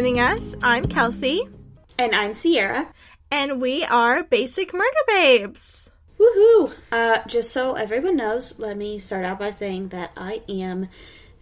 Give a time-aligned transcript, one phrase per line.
[0.00, 0.56] joining us.
[0.62, 1.46] I'm Kelsey,
[1.98, 2.90] And I'm Sierra.
[3.30, 5.90] and we are Basic Murder Babes.
[6.18, 6.72] Woohoo!
[6.90, 10.88] Uh, just so everyone knows, let me start out by saying that I am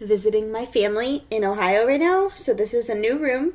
[0.00, 2.32] visiting my family in Ohio right now.
[2.34, 3.54] So this is a new room.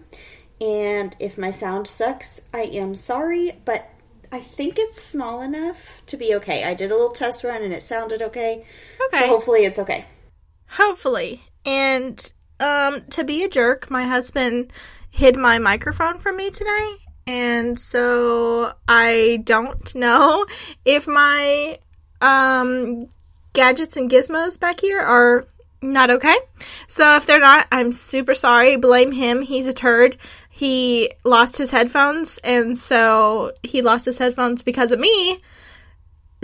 [0.62, 3.90] And if my sound sucks, I am sorry, but
[4.32, 6.64] I think it's small enough to be okay.
[6.64, 8.66] I did a little test run and it sounded okay.
[9.08, 9.20] Okay.
[9.20, 10.06] So hopefully it's okay.
[10.70, 11.42] Hopefully.
[11.66, 14.72] And um, to be a jerk, my husband
[15.14, 16.96] hid my microphone from me today.
[17.28, 20.46] And so I don't know
[20.86, 21.78] if my
[22.20, 23.06] um,
[23.54, 25.48] gadgets and gizmos back here are
[25.84, 26.36] not okay.
[26.88, 28.76] So if they're not, I'm super sorry.
[28.76, 29.44] Blame him.
[29.44, 30.18] He's a turd.
[30.50, 35.42] He lost his headphones, and so he lost his headphones because of me.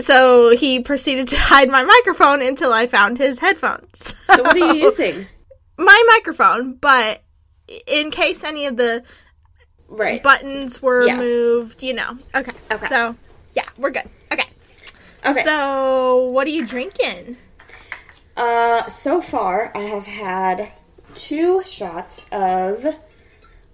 [0.00, 4.14] So he proceeded to hide my microphone until I found his headphones.
[4.26, 5.26] So what are you using?
[5.80, 7.22] my microphone, but
[7.86, 9.02] in case any of the
[9.88, 10.22] Right.
[10.22, 11.16] buttons were Yeah.
[11.16, 12.16] moved, you know.
[12.34, 12.52] Okay.
[12.70, 12.86] Okay.
[12.86, 13.16] So,
[13.54, 14.08] yeah, we're good.
[14.32, 14.46] Okay.
[15.26, 15.42] okay.
[15.44, 17.36] So, what are you drinking?
[18.36, 20.70] Uh, so far, I have had
[21.14, 22.86] two shots of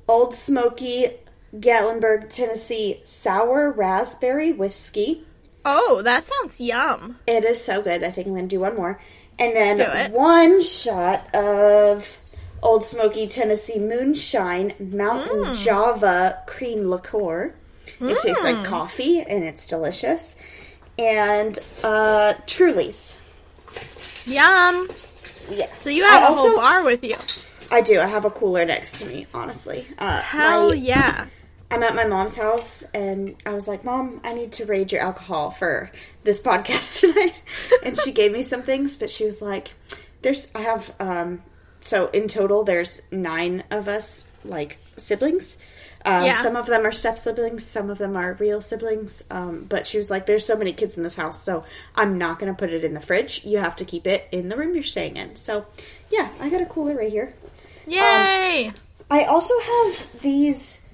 [0.09, 1.07] Old Smoky
[1.55, 5.25] Gatlinburg, Tennessee sour raspberry whiskey.
[5.65, 7.19] Oh, that sounds yum.
[7.27, 8.03] It is so good.
[8.05, 9.01] I think I'm going to do one more.
[9.39, 12.19] And then one shot of
[12.67, 15.65] Old Smoky Tennessee Moonshine Mountain Mm.
[15.65, 17.55] Java cream liqueur.
[18.01, 20.37] It tastes like coffee and it's delicious.
[20.99, 23.21] And uh, Truly's.
[24.27, 24.89] Yum.
[25.51, 25.81] Yes.
[25.81, 27.17] So you have a a whole bar with you.
[27.71, 28.01] I do.
[28.01, 29.87] I have a cooler next to me, honestly.
[29.99, 31.27] Uh, Hell my- yeah.
[31.71, 35.01] I'm at my mom's house, and I was like, Mom, I need to raid your
[35.03, 35.91] alcohol for
[36.23, 37.35] this podcast tonight.
[37.85, 39.75] and she gave me some things, but she was like,
[40.23, 41.43] There's, I have, um,
[41.87, 45.59] so in total, there's nine of us, like siblings.
[46.05, 46.35] Um, Yeah.
[46.35, 49.25] Some of them are step siblings, some of them are real siblings.
[49.31, 51.65] Um, but she was like, There's so many kids in this house, so
[51.95, 53.45] I'm not going to put it in the fridge.
[53.45, 55.37] You have to keep it in the room you're staying in.
[55.37, 55.67] So,
[56.11, 57.35] yeah, I got a cooler right here.
[57.87, 58.73] Yay.
[59.09, 60.89] I also have these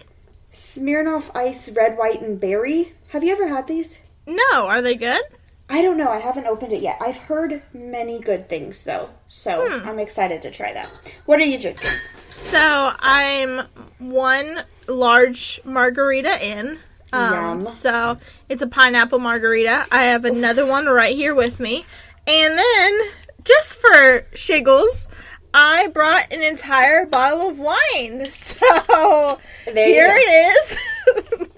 [0.53, 2.93] Smirnoff Ice Red, White, and Berry.
[3.09, 4.03] Have you ever had these?
[4.27, 5.23] no, are they good?
[5.69, 6.11] I don't know.
[6.11, 6.99] I haven't opened it yet.
[7.01, 10.89] I've heard many good things though, so I'm excited to try that.
[11.27, 11.91] What are you drinking?
[12.31, 13.67] So, I'm
[13.99, 16.79] one large margarita in.
[17.13, 17.63] Um, Yum.
[17.63, 18.19] So,
[18.49, 19.87] it's a pineapple margarita.
[19.93, 21.87] I have another one right here with me.
[22.27, 23.01] And then,
[23.45, 25.07] just for shiggles,
[25.55, 28.29] I brought an entire bottle of wine.
[28.33, 31.49] So, There here it is.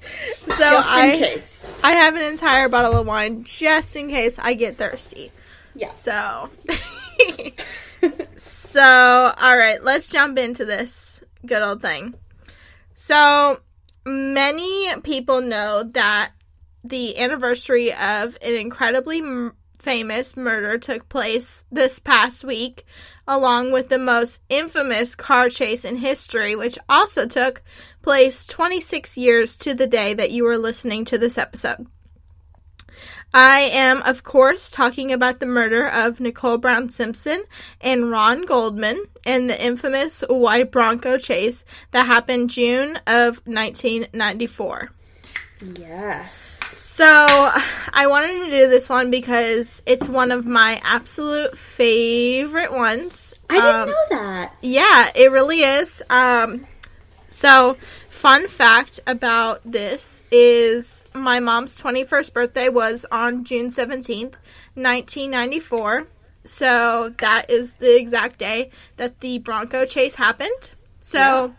[0.56, 1.80] so, Just in I, case.
[1.84, 5.30] I have an entire bottle of wine just in case I get thirsty.
[5.74, 5.98] Yes.
[6.00, 6.50] So,
[8.36, 12.14] so all right, let's jump into this good old thing.
[12.96, 13.60] So,
[14.04, 16.32] many people know that
[16.82, 22.84] the anniversary of an incredibly m- famous murder took place this past week,
[23.26, 27.62] along with the most infamous car chase in history, which also took
[28.02, 31.86] place 26 years to the day that you were listening to this episode.
[33.32, 37.42] I am, of course, talking about the murder of Nicole Brown Simpson
[37.80, 44.90] and Ron Goldman in the infamous white Bronco chase that happened June of 1994.
[45.76, 46.63] Yes.
[46.96, 47.04] So,
[47.92, 53.34] I wanted to do this one because it's one of my absolute favorite ones.
[53.50, 54.52] I didn't Um, know that.
[54.62, 56.02] yeah, it really is.
[56.08, 56.66] Um,
[57.30, 57.76] so,
[58.10, 64.36] fun fact about this is my mom's 21st birthday was on June 17th,
[64.74, 66.06] 1994.
[66.44, 70.70] So, that is the exact day that the Bronco chase happened.
[71.00, 71.54] So,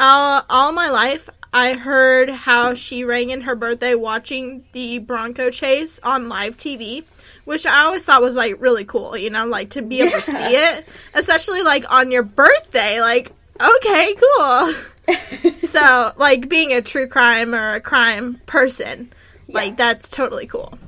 [0.00, 5.50] all, all my life, I heard how she rang in her birthday watching the Bronco
[5.50, 7.04] chase on live TV,
[7.44, 10.20] which I always thought was like really cool, you know, like to be able to
[10.20, 13.00] see it, especially like on your birthday.
[13.00, 14.74] Like, okay, cool.
[15.58, 19.12] so, like being a true crime or a crime person,
[19.48, 20.78] like that's totally cool.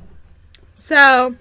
[0.74, 1.36] So,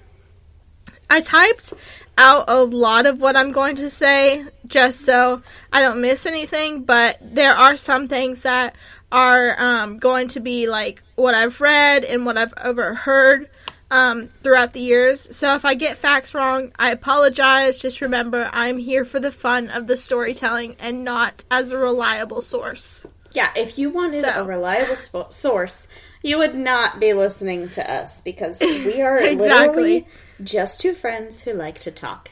[1.09, 1.73] I typed
[2.17, 5.41] out a lot of what I'm going to say just so
[5.73, 8.75] I don't miss anything, but there are some things that
[9.11, 13.49] are um, going to be like what I've read and what I've overheard
[13.91, 15.35] um, throughout the years.
[15.35, 17.79] So if I get facts wrong, I apologize.
[17.79, 22.41] Just remember, I'm here for the fun of the storytelling and not as a reliable
[22.41, 23.05] source.
[23.31, 25.87] Yeah, if you wanted So- a reliable sp- source,
[26.21, 29.37] you would not be listening to us because we are Exactly.
[29.47, 30.07] literally
[30.43, 32.29] just two friends who like to talk.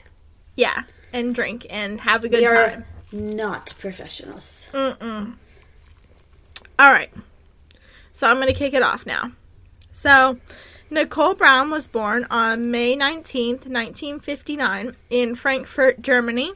[0.56, 0.84] Yeah,
[1.14, 2.86] and drink and have a good We are time.
[3.12, 4.68] not professionals.
[6.80, 7.12] All right.
[8.14, 9.32] So I'm going to kick it off now.
[9.92, 10.40] So,
[10.90, 16.54] Nicole Brown was born on May 19th, 1959, in Frankfurt, Germany,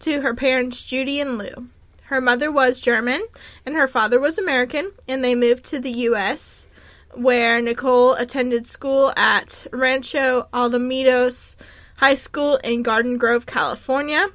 [0.00, 1.68] to her parents Judy and Lou.
[2.04, 3.22] Her mother was German
[3.64, 6.66] and her father was American, and they moved to the U.S.,
[7.14, 11.56] where Nicole attended school at Rancho Alamitos
[11.96, 14.28] High School in Garden Grove, California.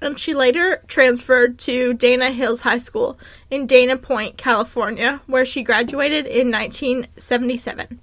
[0.00, 3.18] And she later transferred to Dana Hills High School
[3.50, 8.00] in Dana Point, California, where she graduated in 1977.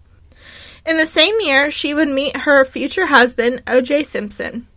[0.85, 4.03] In the same year, she would meet her future husband, O.J.
[4.03, 4.67] Simpson.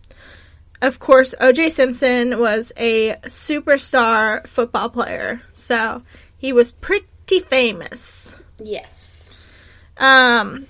[0.81, 1.69] Of course, O.J.
[1.69, 6.01] Simpson was a superstar football player, so
[6.37, 8.33] he was pretty famous.
[8.57, 9.29] Yes.
[9.97, 10.65] Um,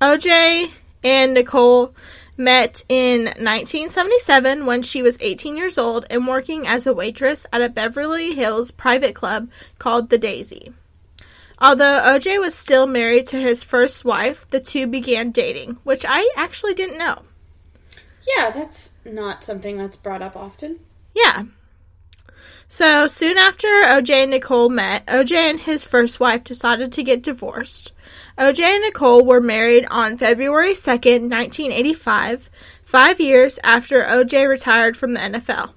[0.00, 0.70] OJ
[1.02, 1.94] and Nicole
[2.36, 7.62] met in 1977 when she was 18 years old and working as a waitress at
[7.62, 9.48] a Beverly Hills private club
[9.78, 10.72] called The Daisy.
[11.58, 16.28] Although OJ was still married to his first wife, the two began dating, which I
[16.36, 17.22] actually didn't know.
[18.36, 20.80] Yeah, that's not something that's brought up often.
[21.14, 21.44] Yeah.
[22.68, 27.22] So soon after OJ and Nicole met, OJ and his first wife decided to get
[27.22, 27.92] divorced.
[28.36, 32.50] OJ and Nicole were married on February 2nd, 1985,
[32.82, 35.74] five years after OJ retired from the NFL.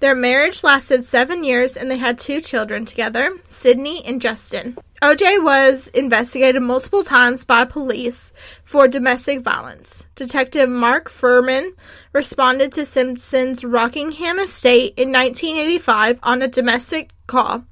[0.00, 4.76] Their marriage lasted seven years and they had two children together, Sydney and Justin.
[5.00, 8.32] OJ was investigated multiple times by police
[8.64, 10.04] for domestic violence.
[10.16, 11.70] Detective Mark Fuhrman
[12.12, 17.64] responded to Simpson's Rockingham estate in 1985 on a domestic call.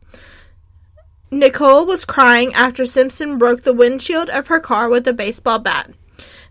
[1.34, 5.90] Nicole was crying after Simpson broke the windshield of her car with a baseball bat.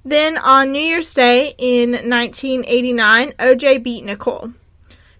[0.03, 4.51] Then on New Year's Day in 1989, OJ beat Nicole.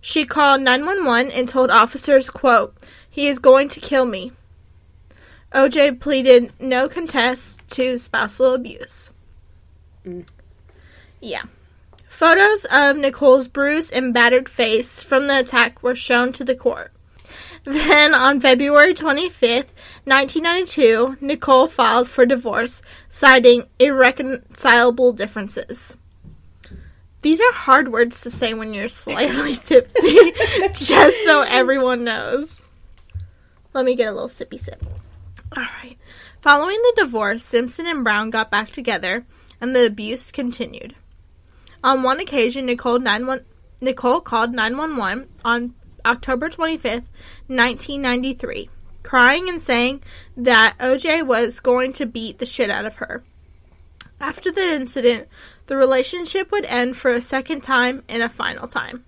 [0.01, 2.75] She called 911 and told officers, quote,
[3.09, 4.33] he is going to kill me.
[5.53, 9.11] OJ pleaded no contest to spousal abuse.
[11.21, 11.43] Yeah.
[12.05, 16.92] Photos of Nicole's bruised and battered face from the attack were shown to the court.
[17.63, 19.71] Then, on February 25th,
[20.05, 25.95] 1992, Nicole filed for divorce, citing irreconcilable differences.
[27.21, 30.33] These are hard words to say when you're slightly tipsy,
[30.73, 32.61] just so everyone knows.
[33.73, 34.85] Let me get a little sippy sip.
[35.55, 35.97] Alright.
[36.41, 39.25] Following the divorce, Simpson and Brown got back together,
[39.61, 40.95] and the abuse continued.
[41.81, 43.45] On one occasion, Nicole, 91
[43.79, 47.09] Nicole called 911 on October 25th,
[47.47, 48.69] 1993,
[49.03, 50.01] crying and saying
[50.35, 53.23] that OJ was going to beat the shit out of her.
[54.19, 55.27] After the incident,
[55.67, 59.03] the relationship would end for a second time and a final time.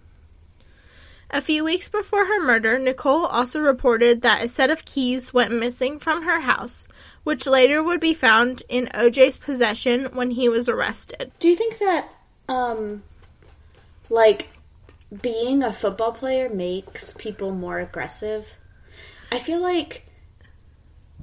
[1.31, 5.51] A few weeks before her murder, Nicole also reported that a set of keys went
[5.51, 6.88] missing from her house,
[7.24, 11.31] which later would be found in OJ's possession when he was arrested.
[11.39, 12.10] Do you think that,
[12.48, 13.03] um,
[14.10, 14.50] like,
[15.22, 18.55] being a football player makes people more aggressive?
[19.31, 20.07] I feel like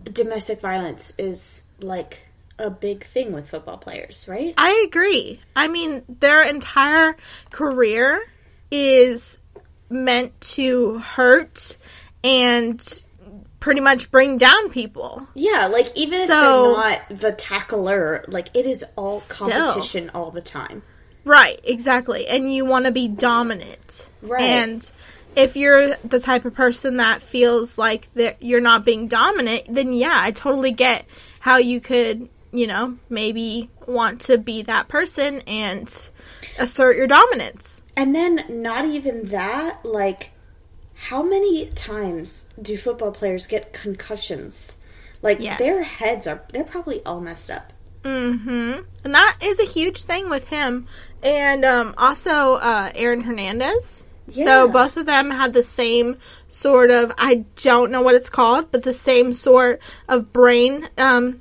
[0.04, 2.26] domestic violence is, like,
[2.58, 4.54] a big thing with football players, right?
[4.56, 5.40] I agree.
[5.56, 7.16] I mean, their entire
[7.50, 8.22] career
[8.70, 9.38] is
[9.88, 11.76] meant to hurt
[12.24, 13.04] and
[13.60, 15.26] pretty much bring down people.
[15.34, 19.48] Yeah, like, even So- if they're not the tackler, like, it is all Still.
[19.48, 20.82] competition all the time.
[21.24, 22.26] Right, exactly.
[22.26, 24.08] And you want to be dominant.
[24.22, 24.42] Right.
[24.42, 24.90] And
[25.36, 29.92] if you're the type of person that feels like that you're not being dominant, then
[29.92, 31.06] yeah, I totally get
[31.40, 36.10] how you could, you know, maybe want to be that person and
[36.58, 37.82] assert your dominance.
[37.96, 40.30] And then, not even that, like,
[40.94, 44.76] how many times do football players get concussions?
[45.20, 45.58] Like, Yes.
[45.58, 47.71] their heads are, they're probably all messed up.
[48.04, 48.84] Mhm.
[49.04, 50.86] And that is a huge thing with him
[51.22, 54.06] and um also uh Aaron Hernandez.
[54.28, 56.16] So both of them had the same
[56.48, 61.40] sort of I don't know what it's called, but the same sort of brain um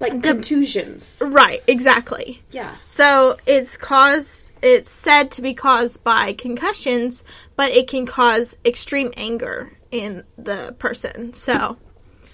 [0.00, 1.22] Like contusions.
[1.24, 2.42] right, exactly.
[2.50, 2.76] Yeah.
[2.84, 7.24] So it's caused it's said to be caused by concussions,
[7.56, 11.34] but it can cause extreme anger in the person.
[11.34, 11.76] So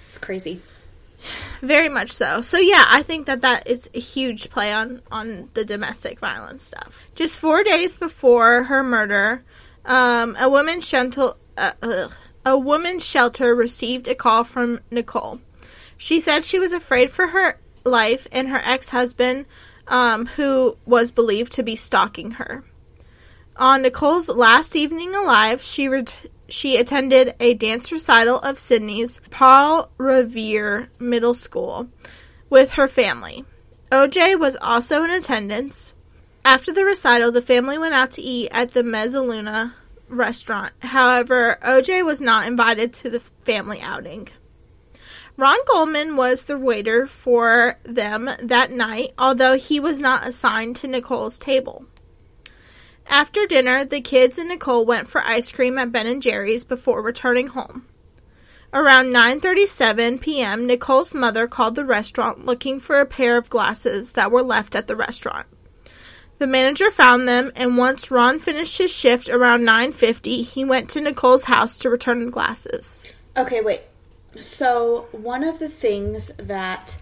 [0.08, 0.62] It's crazy.
[1.61, 2.42] Very much so.
[2.42, 6.64] So yeah, I think that that is a huge play on on the domestic violence
[6.64, 7.04] stuff.
[7.14, 9.44] Just four days before her murder,
[9.85, 12.12] um, a woman's shelter uh, ugh,
[12.44, 15.40] a woman's shelter received a call from Nicole.
[15.97, 19.47] She said she was afraid for her life and her ex husband,
[19.88, 22.64] um, who was believed to be stalking her.
[23.56, 25.88] On Nicole's last evening alive, she
[26.48, 31.88] she attended a dance recital of Sydney's Paul Revere Middle School
[32.48, 33.44] with her family.
[33.90, 35.94] OJ was also in attendance.
[36.44, 39.74] After the recital, the family went out to eat at the Mezzaluna
[40.08, 40.72] restaurant.
[40.80, 44.28] However, OJ was not invited to the family outing.
[45.36, 50.88] Ron Goldman was the waiter for them that night, although he was not assigned to
[50.88, 51.86] Nicole's table.
[53.08, 57.02] After dinner, the kids and Nicole went for ice cream at Ben and Jerry's before
[57.02, 57.86] returning home.
[58.72, 64.30] Around 9:37 p.m., Nicole's mother called the restaurant looking for a pair of glasses that
[64.30, 65.46] were left at the restaurant.
[66.38, 71.00] The manager found them, and once Ron finished his shift around 9:50, he went to
[71.00, 73.06] Nicole's house to return the glasses.
[73.36, 73.80] Okay, wait.
[74.36, 76.98] So one of the things that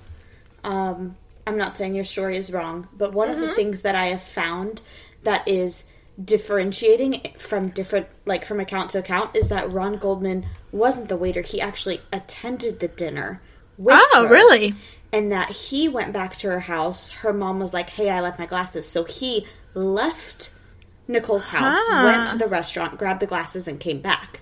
[0.62, 4.06] um, I'm not saying your story is wrong, but one of the things that I
[4.06, 4.82] have found
[5.24, 5.86] that is
[6.22, 11.42] differentiating from different like from account to account is that Ron Goldman wasn't the waiter.
[11.42, 13.40] He actually attended the dinner.
[13.78, 14.32] With Oh, her.
[14.32, 14.74] really?
[15.12, 17.10] And that he went back to her house.
[17.10, 20.50] Her mom was like, "Hey, I left my glasses." So he left
[21.08, 22.02] Nicole's house, Huh.
[22.16, 24.40] went to the restaurant, grabbed the glasses, and came back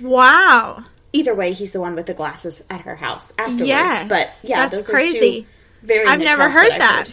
[0.00, 0.84] Wow.
[1.12, 3.66] either way, he's the one with the glasses at her house afterwards.
[3.68, 5.42] Yes, but yeah, that's those are crazy.
[5.42, 5.46] two
[5.86, 6.06] very.
[6.06, 7.06] I've never heard I've that.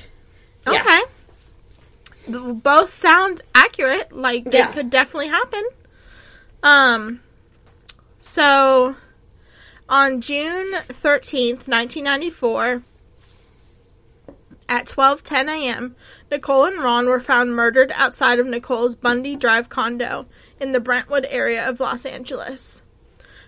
[0.68, 0.82] Yeah.
[0.82, 1.01] Okay.
[1.01, 1.12] B-
[2.29, 4.12] Both sound accurate.
[4.12, 4.72] Like they Yeah.
[4.72, 5.65] could definitely happen.
[6.63, 7.22] Um.
[8.19, 8.96] So,
[9.88, 12.84] on June thirteenth, nineteen ninety four,
[14.67, 15.96] at twelve ten a.m.,
[16.29, 20.25] Nicole and Ron were found murdered outside of Nicole's Bundy Drive condo
[20.60, 22.81] in the Brentwood area of Los Angeles.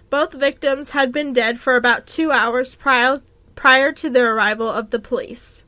[0.10, 3.22] Both victims had been dead for about two hours prior
[3.56, 5.66] prior to the arrival of the police.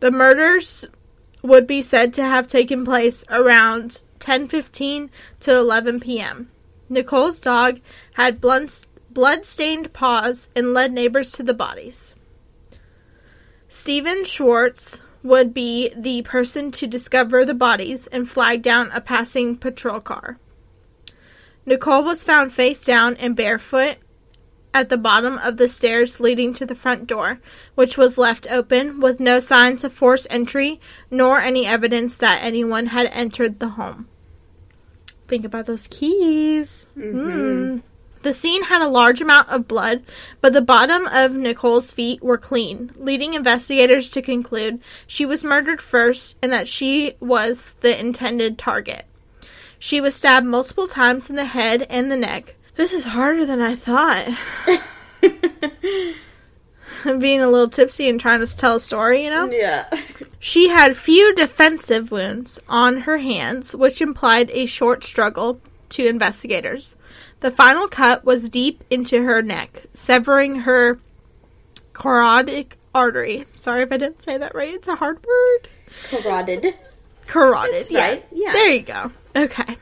[0.00, 0.84] The murders
[1.46, 5.08] would be said to have taken place around 10:15
[5.40, 6.50] to 11 p.m.
[6.88, 7.80] Nicole's dog
[8.14, 12.14] had blood-stained paws and led neighbors to the bodies.
[13.68, 19.56] Stephen Schwartz would be the person to discover the bodies and flag down a passing
[19.56, 20.38] patrol car.
[21.64, 23.96] Nicole was found face down and barefoot
[24.76, 27.40] at the bottom of the stairs leading to the front door,
[27.74, 30.78] which was left open with no signs of forced entry
[31.10, 34.06] nor any evidence that anyone had entered the home.
[35.28, 36.88] Think about those keys.
[36.94, 37.80] Mm.
[38.20, 40.02] The scene had a large amount of blood,
[40.42, 45.80] but the bottom of Nicole's feet were clean, leading investigators to conclude she was murdered
[45.80, 49.06] first and that she was the intended target.
[49.78, 52.56] She was stabbed multiple times in the head and the neck.
[52.76, 54.28] This is harder than I thought.
[57.20, 59.50] Being a little tipsy and trying to tell a story, you know?
[59.50, 59.88] Yeah.
[60.38, 66.96] She had few defensive wounds on her hands, which implied a short struggle to investigators.
[67.40, 70.98] The final cut was deep into her neck, severing her
[71.92, 73.46] carotid artery.
[73.56, 74.74] Sorry if I didn't say that right.
[74.74, 75.68] It's a hard word.
[76.08, 76.74] Carotid.
[77.26, 77.74] Carotid.
[77.74, 78.08] That's yeah.
[78.08, 78.52] right, yeah.
[78.52, 79.12] There you go.
[79.34, 79.76] Okay.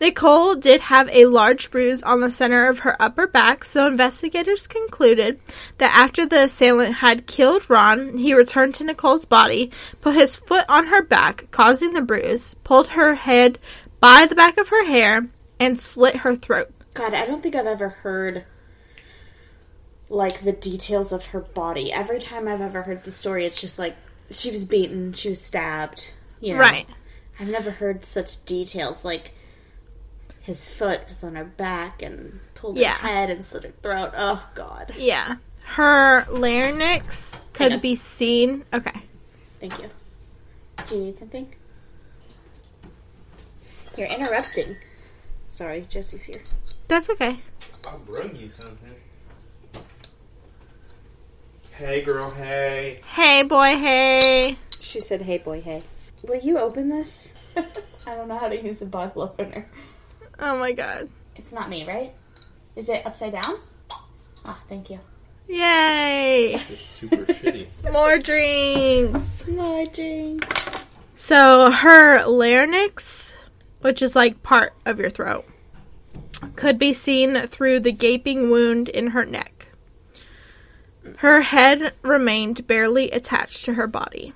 [0.00, 4.66] Nicole did have a large bruise on the center of her upper back, so investigators
[4.66, 5.38] concluded
[5.76, 10.64] that after the assailant had killed Ron, he returned to Nicole's body, put his foot
[10.68, 13.58] on her back, causing the bruise, pulled her head
[14.00, 15.26] by the back of her hair,
[15.58, 16.72] and slit her throat.
[16.94, 18.46] God, I don't think I've ever heard
[20.08, 21.92] like the details of her body.
[21.92, 23.96] Every time I've ever heard the story, it's just like
[24.30, 26.12] she was beaten, she was stabbed.
[26.40, 26.60] You know?
[26.60, 26.86] Right.
[27.38, 29.32] I've never heard such details like
[30.50, 32.94] his foot was on her back and pulled Yeah.
[32.94, 34.10] her head and slit her throat.
[34.16, 34.92] Oh God.
[34.98, 35.36] Yeah.
[35.62, 38.64] Her larynx could be seen.
[38.74, 39.00] Okay.
[39.60, 39.88] Thank you.
[40.88, 41.54] Do you need something?
[43.96, 44.76] You're interrupting.
[45.46, 46.42] Sorry, Jesse's here.
[46.88, 47.38] That's okay.
[47.86, 48.96] I'll bring you something.
[51.76, 53.02] Hey, girl, hey.
[53.06, 54.58] Hey, boy, hey.
[54.80, 55.84] She said, "Hey, boy, hey."
[56.24, 57.34] Will you open this?
[57.56, 57.64] I
[58.16, 59.66] don't know how to use a bottle opener.
[60.40, 61.08] Oh my god.
[61.36, 62.14] It's not me, right?
[62.76, 63.56] Is it upside down?
[64.44, 65.00] Ah, thank you.
[65.48, 66.54] Yay!
[66.54, 67.66] It's super shitty.
[67.92, 69.46] More drinks.
[69.46, 70.84] More jinx.
[71.16, 73.34] So her larynx,
[73.80, 75.44] which is like part of your throat,
[76.56, 79.68] could be seen through the gaping wound in her neck.
[81.18, 84.32] Her head remained barely attached to her body.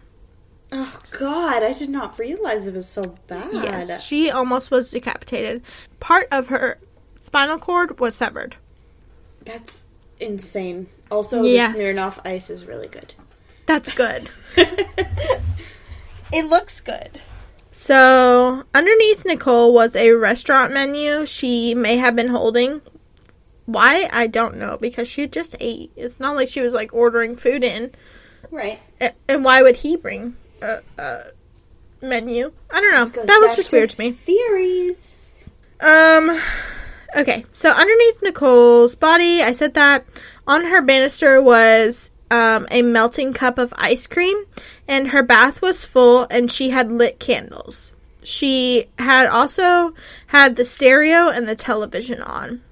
[0.77, 3.53] Oh God, I did not realize it was so bad.
[3.53, 5.63] Yes, she almost was decapitated.
[6.01, 6.81] Part of her
[7.21, 8.57] spinal cord was severed.
[9.45, 9.87] That's
[10.19, 10.89] insane.
[11.13, 11.75] Also, Yes.
[11.75, 13.15] the Smirnoff Ice is really good.
[13.67, 14.29] That's good.
[14.57, 17.21] it looks good.
[17.71, 22.81] So, underneath Nicole was a restaurant menu she may have been holding.
[23.67, 24.09] Why?
[24.13, 25.93] I don't know because she just ate.
[25.95, 27.93] It's not like she was like ordering food in.
[28.51, 28.81] Right.
[29.29, 31.23] And why would he bring a, a
[32.01, 32.53] menu?
[32.73, 33.23] I don't know.
[33.23, 34.11] That was just weird to me.
[34.13, 35.49] Theories.
[35.81, 36.41] Um,
[37.17, 37.45] okay.
[37.53, 40.05] So underneath Nicole's body, I said that
[40.47, 44.45] on her banister was um, a melting cup of ice cream,
[44.89, 47.93] and her bath was full, and she had lit candles.
[48.23, 49.95] She had also
[50.29, 52.63] had the stereo and the television on.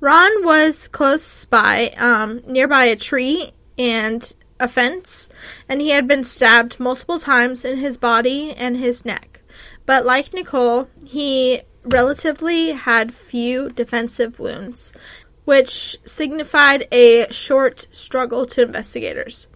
[0.00, 5.28] Ron was close by, um, nearby a tree and a fence,
[5.68, 9.40] and he had been stabbed multiple times in his body and his neck.
[9.86, 14.92] But like Nicole, he relatively had few defensive wounds,
[15.44, 19.46] which signified a short struggle to investigators.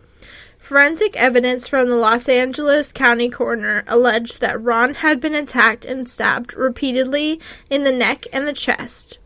[0.58, 6.06] Forensic evidence from the Los Angeles County coroner alleged that Ron had been attacked and
[6.06, 7.40] stabbed repeatedly
[7.70, 9.18] in the neck and the chest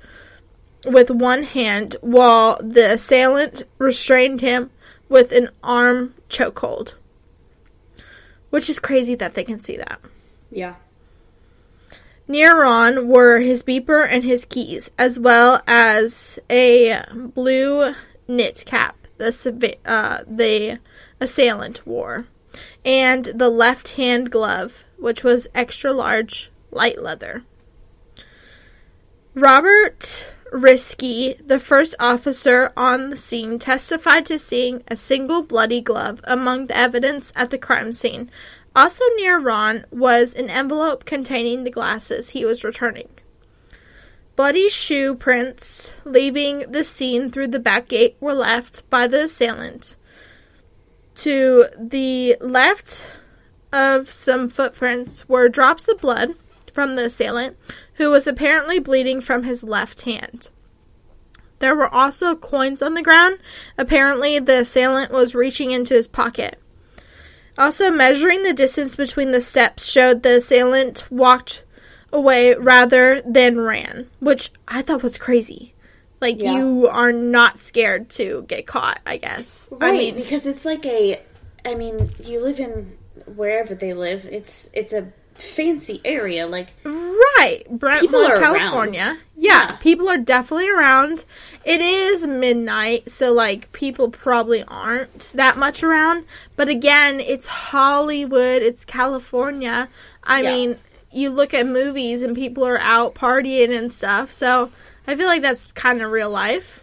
[0.84, 4.70] with one hand while the assailant restrained him
[5.12, 6.94] with an arm chokehold.
[8.50, 10.00] Which is crazy that they can see that.
[10.50, 10.76] Yeah.
[12.26, 17.94] Near Ron were his beeper and his keys, as well as a blue
[18.26, 20.78] knit cap the uh, the
[21.20, 22.26] assailant wore,
[22.84, 27.44] and the left hand glove, which was extra large light leather.
[29.34, 36.20] Robert Riske, the first officer on the scene, testified to seeing a single bloody glove
[36.24, 38.30] among the evidence at the crime scene.
[38.76, 43.08] Also near Ron was an envelope containing the glasses he was returning.
[44.36, 49.96] Bloody shoe prints leaving the scene through the back gate were left by the assailant.
[51.16, 53.06] To the left
[53.72, 56.34] of some footprints were drops of blood
[56.72, 57.56] from the assailant,
[57.94, 60.50] who was apparently bleeding from his left hand.
[61.58, 63.38] There were also coins on the ground.
[63.78, 66.58] Apparently, the assailant was reaching into his pocket.
[67.56, 71.64] Also, measuring the distance between the steps showed the assailant walked
[72.12, 75.74] away rather than ran, which I thought was crazy.
[76.20, 76.56] Like, Yeah.
[76.56, 79.68] you are not scared to get caught, I guess.
[79.72, 81.20] Right, I mean, because it's like a.
[81.64, 84.26] I mean, you live in wherever they live.
[84.30, 86.46] It's it's a fancy area.
[86.46, 89.18] Like Right, Brentwood, People are California.
[89.36, 89.76] Yeah, Yeah.
[89.76, 91.24] people are definitely around.
[91.64, 96.24] It is midnight, so like people probably aren't that much around.
[96.56, 99.88] But again, it's Hollywood, it's California.
[100.24, 100.50] I Yeah.
[100.50, 100.76] mean,
[101.10, 104.32] you look at movies and people are out partying and stuff.
[104.32, 104.70] So
[105.06, 106.80] I feel like that's kind of real life,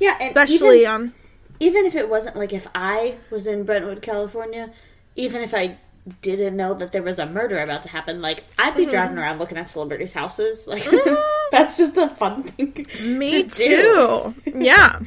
[0.00, 1.14] yeah, and especially even, on.
[1.60, 4.72] even if it wasn't like if I was in Brentwood, California,
[5.16, 5.76] even if I
[6.20, 8.90] didn't know that there was a murder about to happen, like I'd be Mm-hmm.
[8.90, 10.66] driving around looking at celebrities' houses.
[10.66, 10.84] Like
[11.50, 12.86] that's just a fun thing.
[13.18, 14.34] Me to do.
[14.44, 14.52] too.
[14.64, 15.00] yeah.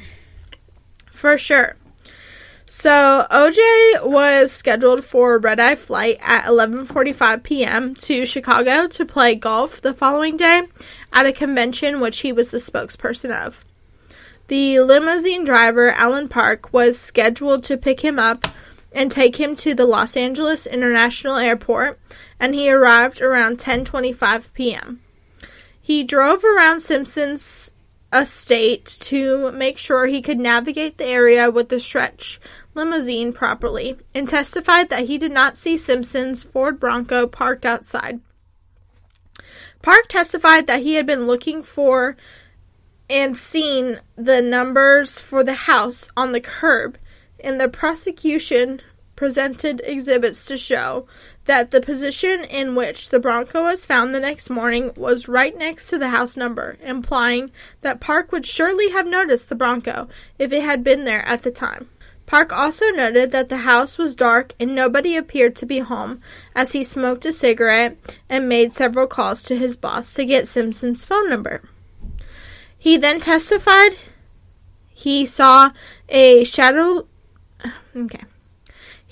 [1.11, 1.75] For sure.
[2.69, 7.93] So OJ was scheduled for a red eye flight at 11:45 p.m.
[7.95, 10.63] to Chicago to play golf the following day
[11.13, 13.63] at a convention which he was the spokesperson of.
[14.49, 18.47] The limousine driver Allan Park was scheduled to pick him up
[18.97, 21.99] and take him to the Los Angeles International Airport
[22.39, 25.01] and he arrived around 10:25 p.m.
[25.79, 27.75] He drove around Simpson's
[28.11, 32.41] estate to make sure he could navigate the area with the stretch
[32.73, 38.19] limousine properly and testified that he did not see Simpson's Ford Bronco parked outside.
[39.83, 42.17] Park testified that he had been looking for
[43.07, 46.97] and seen the numbers for the house on the curb,
[47.39, 48.81] and the prosecution
[49.17, 51.05] presented exhibits to show
[51.43, 55.89] that the position in which the Bronco was found the next morning was right next
[55.89, 57.51] to the house number, implying
[57.81, 60.07] that Park would surely have noticed the Bronco
[60.39, 61.89] if it had been there at the time.
[62.25, 66.21] Park also noted that the house was dark and nobody appeared to be home
[66.53, 67.97] as he smoked a cigarette
[68.29, 71.61] and made several calls to his boss to get Simpson's phone number.
[72.77, 73.97] He then testified
[74.93, 75.71] he saw
[76.09, 77.07] a shadow.
[77.95, 78.26] Okay.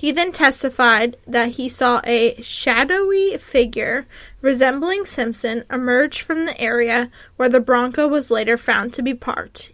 [0.05, 4.05] He then testified that he saw a shadowy figure
[4.39, 9.71] resembling Simpson emerge from the area where the Bronco was later found to be parked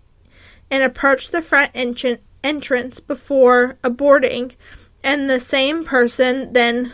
[0.70, 4.54] and approach the front entran- entrance before aborting,
[5.04, 6.94] and the same person then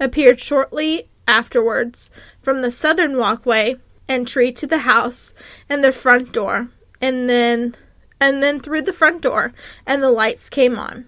[0.00, 2.08] appeared shortly afterwards
[2.40, 3.76] from the southern walkway
[4.08, 5.34] entry to the house
[5.68, 7.74] and the front door, and then
[8.18, 9.52] and then through the front door,
[9.86, 11.04] and the lights came on.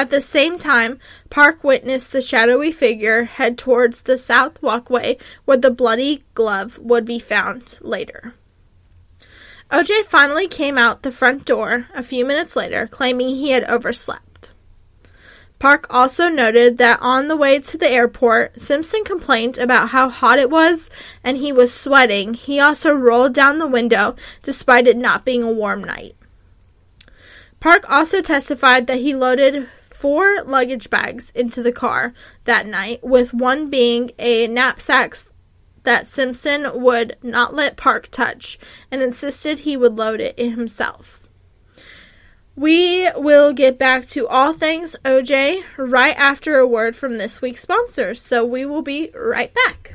[0.00, 5.58] At the same time, Park witnessed the shadowy figure head towards the south walkway where
[5.58, 8.32] the bloody glove would be found later.
[9.70, 14.52] OJ finally came out the front door a few minutes later, claiming he had overslept.
[15.58, 20.38] Park also noted that on the way to the airport, Simpson complained about how hot
[20.38, 20.88] it was
[21.22, 22.32] and he was sweating.
[22.32, 26.16] He also rolled down the window despite it not being a warm night.
[27.60, 29.68] Park also testified that he loaded
[30.00, 35.14] four luggage bags into the car that night, with one being a knapsack
[35.82, 38.58] that Simpson would not let Park touch
[38.90, 41.20] and insisted he would load it himself.
[42.56, 47.62] We will get back to all things OJ right after a word from this week's
[47.62, 49.94] sponsor, so we will be right back.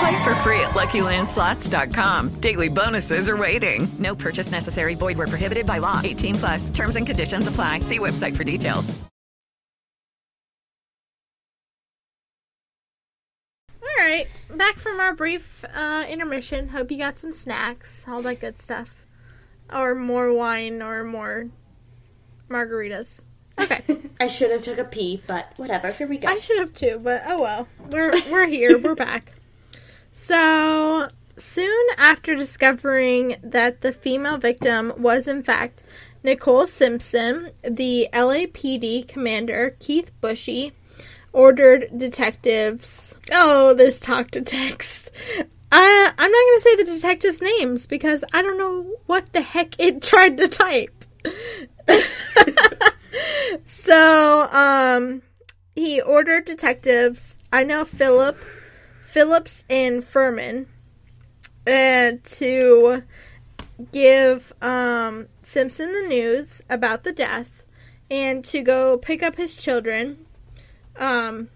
[0.00, 2.40] Play for free at LuckyLandSlots.com.
[2.40, 3.86] Daily bonuses are waiting.
[3.98, 4.94] No purchase necessary.
[4.94, 6.00] Void were prohibited by law.
[6.02, 6.70] 18 plus.
[6.70, 7.80] Terms and conditions apply.
[7.80, 8.98] See website for details.
[13.82, 16.70] All right, back from our brief uh, intermission.
[16.70, 19.04] Hope you got some snacks, all that good stuff,
[19.70, 21.50] or more wine, or more
[22.48, 23.24] margaritas.
[23.60, 23.82] Okay.
[24.20, 25.92] I should have took a pee, but whatever.
[25.92, 26.28] Here we go.
[26.28, 27.68] I should have too, but oh well.
[27.90, 28.78] We're we're here.
[28.78, 29.32] we're back.
[30.12, 35.82] So soon after discovering that the female victim was in fact
[36.22, 40.72] Nicole Simpson, the LAPD commander Keith Bushey
[41.32, 43.16] ordered detectives.
[43.32, 45.10] Oh, this talk to text.
[45.38, 49.40] Uh, I'm not going to say the detectives' names because I don't know what the
[49.40, 51.04] heck it tried to type.
[53.64, 55.22] so, um,
[55.74, 57.38] he ordered detectives.
[57.52, 58.36] I know Philip,
[59.10, 60.66] Phillips, and Fuhrman,
[61.66, 63.02] uh, to
[63.90, 67.64] give um, Simpson the news about the death,
[68.08, 70.26] and to go pick up his children,
[70.96, 71.48] um,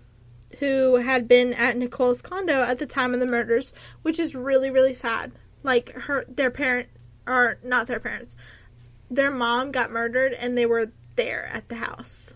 [0.59, 4.69] who had been at Nicole's condo at the time of the murders, which is really
[4.69, 5.31] really sad.
[5.63, 6.89] Like her, their parent,
[7.25, 8.35] or not their parents,
[9.09, 12.35] their mom got murdered, and they were there at the house.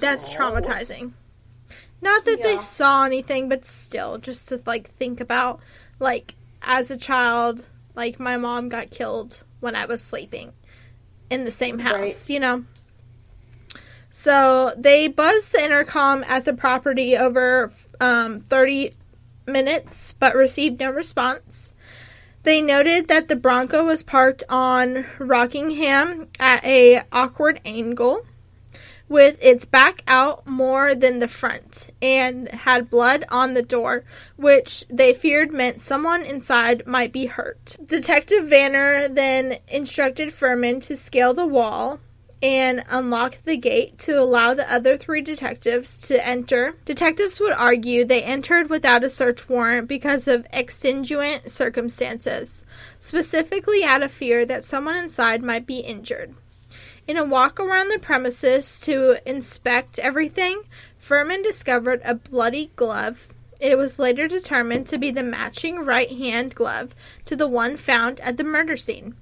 [0.00, 1.12] That's traumatizing.
[2.02, 2.44] Not that yeah.
[2.44, 5.60] they saw anything, but still, just to like think about,
[5.98, 10.52] like as a child, like my mom got killed when I was sleeping
[11.28, 12.30] in the same house, right.
[12.30, 12.64] you know.
[14.10, 18.94] So they buzzed the intercom at the property over um, 30
[19.46, 21.72] minutes, but received no response.
[22.42, 28.24] They noted that the Bronco was parked on Rockingham at a awkward angle
[29.10, 34.04] with its back out more than the front and had blood on the door,
[34.36, 37.76] which they feared meant someone inside might be hurt.
[37.84, 41.98] Detective Vanner then instructed Fuhrman to scale the wall
[42.40, 46.76] and unlock the gate to allow the other three detectives to enter.
[46.84, 52.64] Detectives would argue they entered without a search warrant because of extenuant circumstances,
[53.00, 56.34] specifically out of fear that someone inside might be injured.
[57.10, 60.62] In a walk around the premises to inspect everything,
[60.96, 63.26] Fuhrman discovered a bloody glove
[63.58, 66.94] It was later determined to be the matching right hand glove
[67.24, 69.16] to the one found at the murder scene.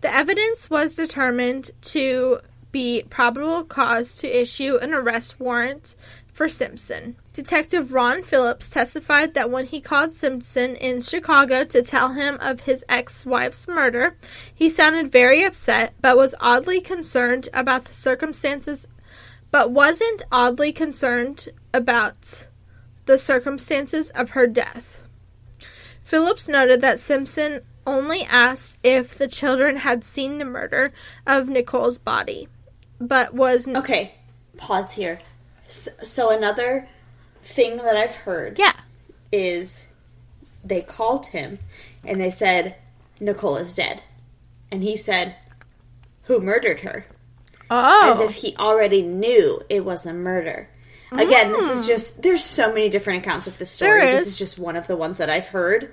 [0.00, 2.40] The evidence was determined to
[2.72, 5.94] be probable cause to issue an arrest warrant
[6.38, 7.16] for Simpson.
[7.32, 12.60] Detective Ron Phillips testified that when he called Simpson in Chicago to tell him of
[12.60, 14.16] his ex wife's murder,
[14.54, 18.86] he sounded very upset but was oddly concerned about the circumstances,
[19.50, 22.46] but wasn't oddly concerned about
[23.06, 25.02] the circumstances of her death.
[26.04, 30.92] Phillips noted that Simpson only asked if the children had seen the murder
[31.26, 32.46] of Nicole's body,
[33.00, 34.14] but was Okay,
[34.56, 35.18] pause here.
[35.68, 36.88] So, so another
[37.42, 38.72] thing that I've heard yeah
[39.30, 39.86] is
[40.64, 41.58] they called him
[42.04, 42.76] and they said
[43.20, 44.02] Nicole is dead,
[44.70, 45.34] and he said,
[46.24, 47.06] "Who murdered her?"
[47.70, 50.68] oh As if he already knew it was a murder.
[51.10, 54.02] Again, this is just there's so many different accounts of this story.
[54.02, 54.12] Mm.
[54.12, 54.26] This is.
[54.28, 55.92] is just one of the ones that I've heard.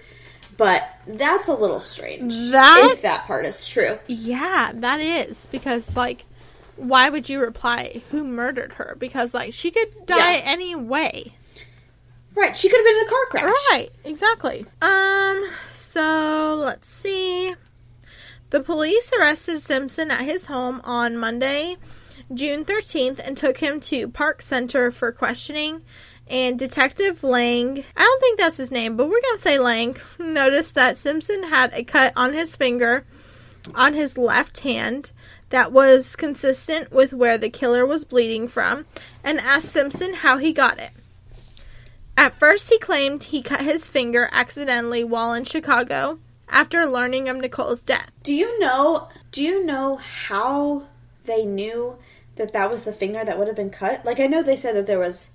[0.58, 2.34] But that's a little strange.
[2.52, 3.98] That- if that part is true.
[4.08, 6.26] yeah that is because like
[6.78, 10.42] why would you reply who murdered her because like she could die Yeah.
[10.44, 11.34] anyway
[12.36, 13.56] Right, she could have been in a car crash.
[13.72, 14.66] Right, exactly.
[14.82, 17.56] Um, so let's see.
[18.50, 21.78] The police arrested Simpson at his home on Monday,
[22.34, 25.82] June 13th, and took him to Parker Center for questioning.
[26.28, 29.96] And Detective Lang, I don't think that's his name, but we're going to say Lang,
[30.20, 33.06] noticed that Simpson had a cut on his finger
[33.74, 35.14] on his left hand
[35.50, 38.86] that was consistent with where the killer was bleeding from
[39.24, 40.92] and asked Simpson how he got it.
[42.18, 47.38] At first, he claimed he cut his finger accidentally while in Chicago after learning of
[47.38, 48.10] Nicole's death.
[48.24, 49.10] Do you know?
[49.32, 50.84] Do you know how
[51.26, 51.98] they knew
[52.38, 54.06] that that was the finger that would have been cut?
[54.06, 55.32] Like I know they said that there was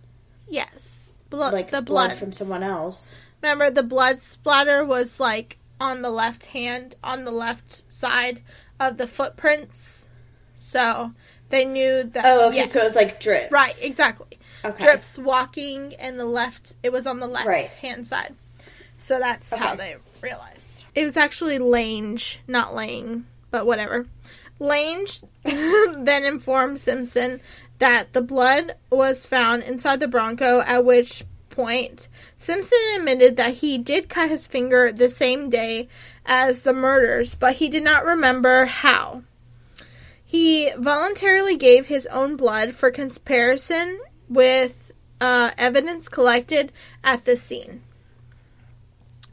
[0.48, 1.52] Yes, blood.
[1.52, 3.20] like the blood blood from someone else.
[3.42, 8.42] Remember, the blood splatter was like on the left hand, on the left side
[8.80, 10.08] of the footprints.
[10.56, 11.12] So
[11.50, 12.24] they knew that.
[12.24, 12.56] Oh, okay.
[12.56, 12.72] yes.
[12.72, 13.52] So it was like drips.
[13.52, 14.38] right, exactly.
[14.64, 14.84] Okay.
[14.84, 16.74] Drips walking, and the left.
[16.82, 17.70] It was on the left Right.
[17.80, 18.34] hand side.
[18.98, 20.84] So that's how they realized.
[20.94, 24.06] It was actually Lange, not Lang, but whatever.
[24.58, 25.06] Lange
[25.44, 27.40] then informed Simpson
[27.78, 33.76] that the blood was found inside the Bronco, at which point Simpson admitted that he
[33.76, 35.88] did cut his finger the same day
[36.24, 39.22] as the murders, but he did not remember how.
[40.24, 47.82] He voluntarily gave his own blood for comparison with uh, evidence collected at the scene.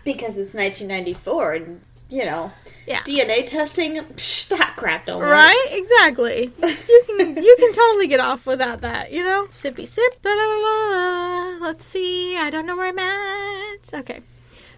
[0.04, 2.52] Because it's 1994, and you know,
[2.88, 3.02] Yeah.
[3.02, 5.30] DNA testing, psh, that crap don't work.
[5.30, 5.66] Right?
[5.72, 6.52] Exactly.
[6.64, 9.48] You can you can totally get off without that, you know?
[9.52, 10.20] Sippy sip.
[10.24, 11.37] La, la, la.
[11.60, 12.38] Let's see.
[12.38, 13.94] I don't know where I'm at.
[13.94, 14.22] Okay.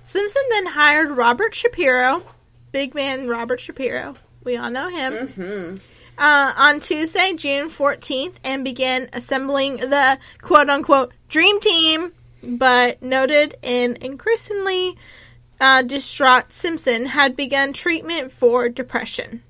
[0.03, 2.23] Simpson then hired Robert Shapiro,
[2.71, 4.15] big man Robert Shapiro.
[4.43, 5.13] We all know him.
[5.13, 5.75] Mm-hmm.
[6.17, 12.11] Uh, on Tuesday, June 14th, and began assembling the quote unquote dream team,
[12.43, 14.97] but noted an increasingly
[15.61, 19.43] uh, distraught Simpson had begun treatment for depression.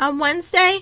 [0.00, 0.80] On Wednesday,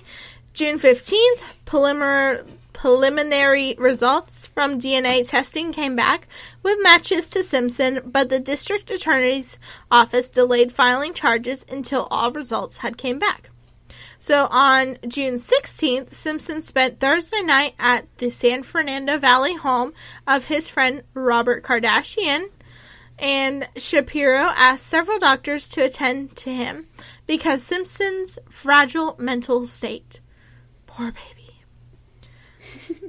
[0.53, 2.43] June 15th, preliminary,
[2.85, 6.27] preliminary results from DNA testing came back
[6.61, 9.57] with matches to Simpson, but the district attorney's
[9.89, 13.49] office delayed filing charges until all results had came back.
[14.19, 19.91] So on June 16th, Simpson spent Thursday night at the San Fernando Valley home
[20.27, 22.51] of his friend Robert Kardashian,
[23.17, 26.85] and Shapiro asked several doctors to attend to him
[27.25, 30.19] because Simpson's fragile mental state.
[30.85, 31.34] Poor baby.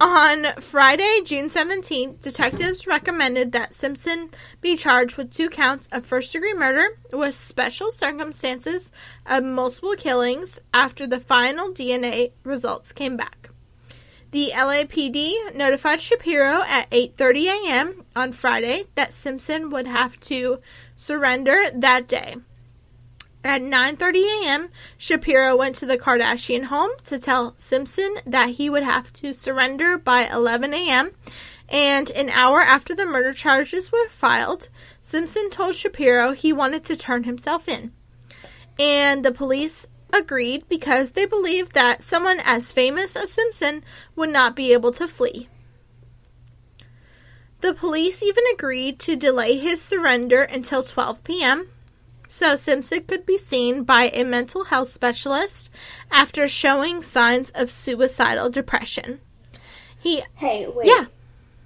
[0.01, 6.33] On Friday, June 17th, detectives recommended that Simpson be charged with two counts of first
[6.33, 8.91] degree murder with special circumstances
[9.25, 13.51] of multiple killings after the final DNA results came back.
[14.33, 18.05] The LAPD notified Shapiro at 8:30 a.m.
[18.15, 20.59] on Friday that Simpson would have to
[20.95, 22.37] surrender that day.
[23.47, 28.83] At 9:30 a.m., Shapiro went to the Kardashian home to tell Simpson that he would
[28.83, 31.13] have to surrender by 11 a.m.
[31.69, 34.69] And an hour after the murder charges were filed,
[35.01, 37.93] Simpson told Shapiro he wanted to turn himself in.
[38.81, 43.85] And the police agreed because they believed that someone as famous as Simpson
[44.17, 45.49] would not be able to flee.
[47.61, 51.69] The police even agreed to delay his surrender until 12 p.m.
[52.29, 55.71] so Simpson could be seen by a mental health specialist
[56.11, 59.21] after showing signs of suicidal depression.
[59.99, 60.87] He Hey, wait.
[60.87, 61.07] Yeah.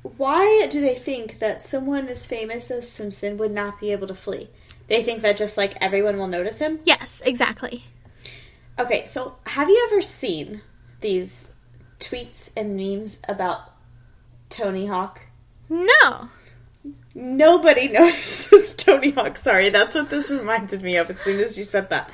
[0.02, 4.14] why do they think that someone as famous as Simpson would not be able to
[4.14, 4.48] flee?
[4.86, 6.80] They think that just like everyone will notice him?
[6.84, 7.84] Yes, exactly.
[8.78, 10.62] Okay, so have you ever seen
[11.00, 11.54] these
[11.98, 13.74] tweets and memes about
[14.48, 15.20] Tony Hawk?
[15.68, 16.30] No.
[17.14, 19.36] Nobody notices Tony Hawk.
[19.36, 22.10] Sorry, that's what this reminded me of as soon as you said that.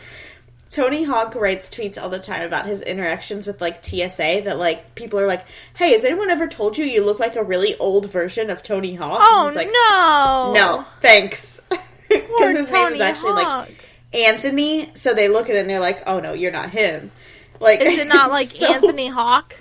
[0.69, 4.95] Tony Hawk writes tweets all the time about his interactions with like TSA that like
[4.97, 5.45] people are like,
[5.77, 8.95] "Hey, has anyone ever told you you look like a really old version of Tony
[8.95, 10.53] Hawk?" Oh like, no.
[10.55, 11.61] "No, thanks."
[12.09, 13.69] Because his name is actually Hawk.
[13.69, 17.11] like Anthony, so they look at it and they're like, "Oh no, you're not him."
[17.59, 19.57] Like, Is it not like so- Anthony Hawk?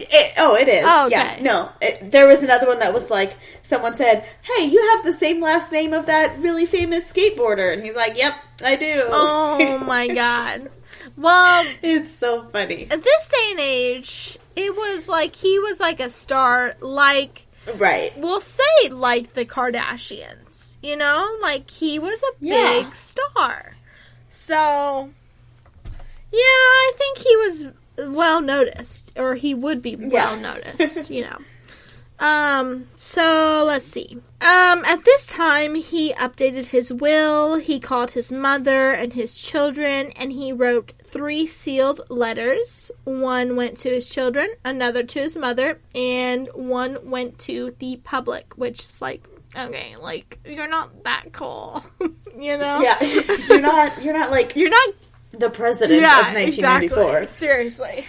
[0.00, 0.84] It, oh, it is.
[0.88, 1.70] Oh, Yeah, no.
[1.80, 5.40] It, there was another one that was like, someone said, "Hey, you have the same
[5.40, 10.08] last name of that really famous skateboarder," and he's like, "Yep, I do." Oh my
[10.08, 10.70] god.
[11.16, 12.88] Well, it's so funny.
[12.90, 18.12] at this day and age, it was like he was like a star, like Right.
[18.16, 20.76] we'll say like the Kardashians.
[20.82, 22.82] You know, like he was a Yeah.
[22.82, 23.76] big star.
[24.30, 25.10] So,
[26.32, 27.66] yeah, I think he was
[27.98, 31.10] well noticed, or he would be well noticed.
[31.10, 31.38] You know.
[32.18, 34.18] Um, so let's see.
[34.40, 40.12] Um, at this time, he updated his will, he called his mother and his children,
[40.16, 42.90] and he wrote three sealed letters.
[43.04, 48.54] One went to his children, another to his mother, and one went to the public,
[48.56, 49.26] which is like,
[49.56, 51.84] okay, like, you're not that cool.
[52.00, 52.80] you know?
[52.80, 53.02] Yeah,
[53.48, 54.02] you're not.
[54.02, 54.94] You're not like You're not
[55.38, 57.18] the president of 1994.
[57.18, 57.26] Exactly.
[57.28, 58.06] Seriously.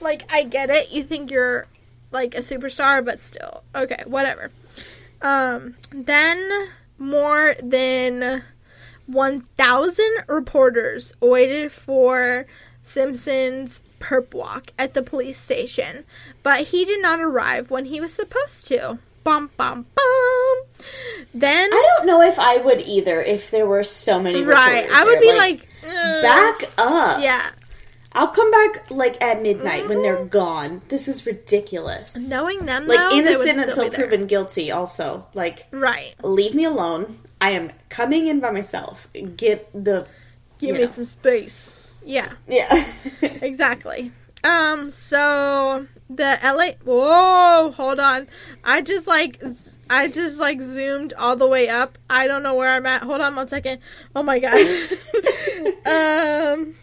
[0.00, 0.92] Like, I get it.
[0.92, 1.66] You think you're
[2.10, 3.62] like a superstar, but still.
[3.74, 4.50] Okay, whatever.
[5.22, 8.42] Um, then more than
[9.06, 12.46] 1,000 reporters waited for
[12.82, 16.04] Simpson's perp walk at the police station,
[16.42, 18.98] but he did not arrive when he was supposed to.
[19.24, 20.62] Bum, bum, bum.
[21.34, 21.70] Then.
[21.72, 24.44] I don't know if I would either if there were so many.
[24.44, 24.88] Right.
[24.88, 25.20] I would there.
[25.20, 27.22] be like, "Ugh." back up.
[27.22, 27.50] Yeah.
[28.12, 30.28] I'll come back like at midnight when they're mm-hmm.
[30.28, 30.82] gone.
[30.88, 32.28] This is ridiculous.
[32.30, 34.70] Knowing them, like though, innocent still until proven guilty.
[34.70, 36.14] Also, like Right.
[36.22, 37.18] leave me alone.
[37.40, 39.08] I am coming in by myself.
[39.36, 40.06] Get the
[40.58, 40.90] Give me know.
[40.90, 41.72] some space.
[42.04, 42.32] Yeah.
[42.48, 42.92] yeah.
[43.22, 44.12] exactly.
[44.46, 48.28] Um, so the LA Whoa, hold on.
[48.62, 49.42] I just like
[49.90, 51.98] I just like zoomed all the way up.
[52.08, 53.02] I don't know where I'm at.
[53.02, 53.80] Hold on one second.
[54.14, 54.54] Oh my god.
[56.54, 56.76] um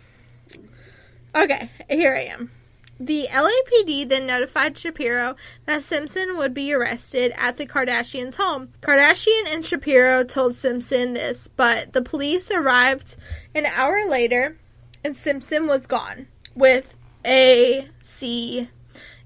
[1.36, 2.52] Okay, here I am.
[3.00, 8.74] The LAPD then notified Shapiro that Simpson would be arrested at the Kardashians' home.
[8.82, 13.16] Kardashian and Shapiro told Simpson this, but the police arrived
[13.56, 14.58] an hour later
[15.04, 18.70] and Simpson was gone with A.C.,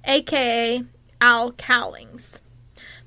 [0.05, 0.83] aka
[1.19, 2.39] Al Cowlings.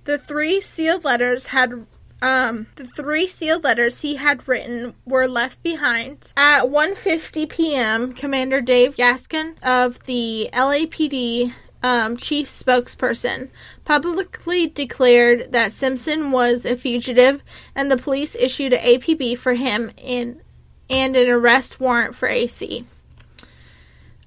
[0.05, 1.87] The three sealed letters had
[2.23, 6.33] um, the three sealed letters he had written were left behind.
[6.37, 13.51] At 1:50 p.m., Commander Dave Gascon of the LAPD um, chief spokesperson
[13.85, 17.43] publicly declared that Simpson was a fugitive,
[17.75, 20.43] and the police issued an APB for him in
[20.91, 22.85] and an arrest warrant for AC.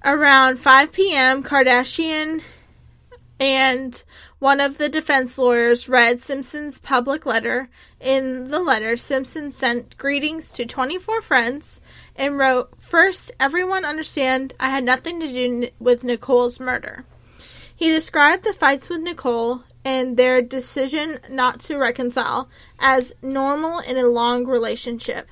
[0.05, 2.41] Around 5 p.m., Kardashian
[3.39, 4.03] and
[4.39, 7.69] one of the defense lawyers read Simpson's public letter.
[8.01, 11.79] In the letter, Simpson sent greetings to 24 friends
[12.17, 17.05] and wrote, First, everyone understand I had nothing to do with Nicole's murder.
[17.73, 23.97] He described the fights with Nicole and their decision not to reconcile as normal in
[23.97, 25.29] a long relationship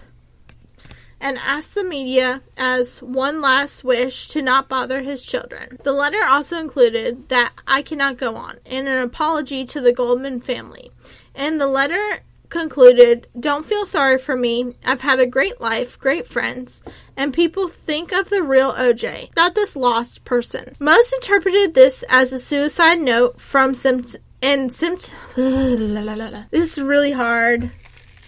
[1.22, 5.78] and asked the media as one last wish to not bother his children.
[5.84, 10.42] The letter also included that I cannot go on and an apology to the Goldman
[10.42, 10.92] family.
[11.36, 14.76] And the letter concluded, Don't feel sorry for me.
[14.84, 16.82] I've had a great life, great friends,
[17.16, 20.74] and people think of the real OJ, not this lost person.
[20.80, 25.14] Most interpreted this as a suicide note from Simps and Simps.
[25.36, 27.72] this is really hard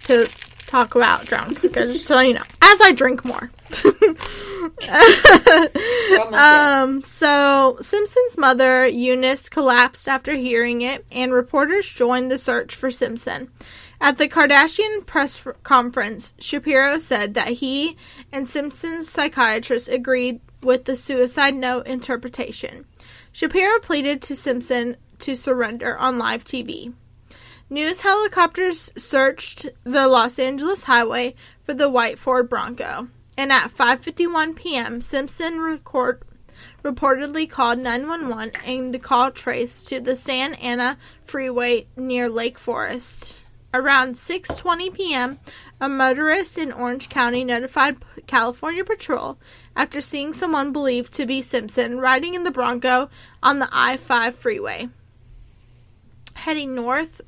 [0.04, 0.28] to
[0.74, 1.60] talk about drunk.
[1.72, 3.50] Just so you know, as I drink more.
[6.34, 7.02] um.
[7.04, 13.50] So Simpson's mother Eunice collapsed after hearing it, and reporters joined the search for Simpson.
[14.00, 17.96] At the Kardashian press conference, Shapiro said that he
[18.32, 22.84] and Simpson's psychiatrist agreed with the suicide note interpretation.
[23.32, 26.92] Shapiro pleaded to Simpson to surrender on live TV.
[27.70, 31.34] News helicopters searched the Los Angeles highway
[31.64, 33.08] for the white Ford Bronco,
[33.38, 36.22] and at 5:51 p.m., Simpson record,
[36.82, 43.34] reportedly called 911 and the call traced to the Santa Ana freeway near Lake Forest.
[43.72, 45.38] Around 6:20 p.m.,
[45.80, 47.96] a motorist in Orange County notified
[48.26, 49.38] California Patrol
[49.74, 53.08] after seeing someone believed to be Simpson riding in the Bronco
[53.42, 54.90] on the I-5 freeway.
[56.34, 57.22] Heading north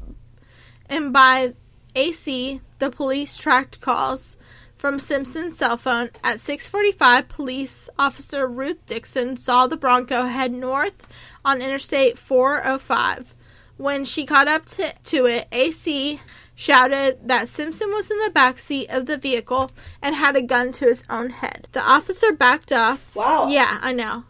[0.88, 1.54] and by
[1.94, 4.36] AC, the police tracked calls
[4.76, 6.10] from Simpson's cell phone.
[6.22, 11.06] At 6:45, police officer Ruth Dixon saw the Bronco head north
[11.44, 13.34] on Interstate 405.
[13.76, 16.20] When she caught up to, to it, AC
[16.54, 19.70] shouted that Simpson was in the back seat of the vehicle
[20.00, 21.68] and had a gun to his own head.
[21.72, 23.14] The officer backed off.
[23.14, 23.48] Wow.
[23.48, 24.24] Yeah, I know.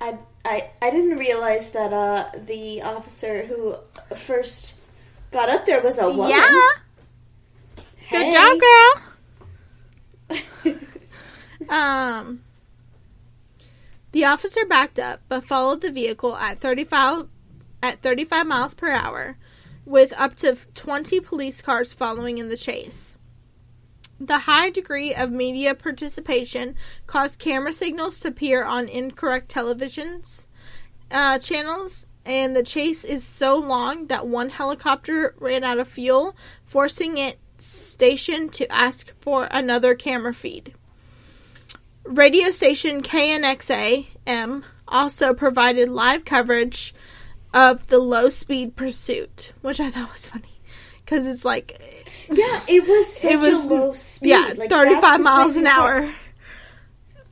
[0.00, 3.76] I, I, I didn't realize that uh, the officer who
[4.14, 4.80] first
[5.36, 6.30] got up there was a woman.
[6.30, 6.70] Yeah.
[8.10, 8.58] Good job,
[10.30, 10.78] girl.
[11.68, 12.42] um,
[14.12, 17.28] the officer backed up, but followed the vehicle at 35
[17.82, 19.36] at 35 miles per hour,
[19.84, 23.14] with up to 20 police cars following in the chase.
[24.18, 26.76] The high degree of media participation
[27.06, 30.46] caused camera signals to appear on incorrect televisions
[31.10, 36.36] uh, channels, and the chase is so long that one helicopter ran out of fuel,
[36.64, 40.74] forcing its station to ask for another camera feed.
[42.04, 46.94] Radio station KNX-AM also provided live coverage
[47.54, 50.60] of the low speed pursuit, which I thought was funny
[51.04, 51.80] because it's like
[52.28, 54.30] Yeah, it was such it was a low speed.
[54.30, 56.04] yeah, Like, thirty five miles an part.
[56.04, 56.14] hour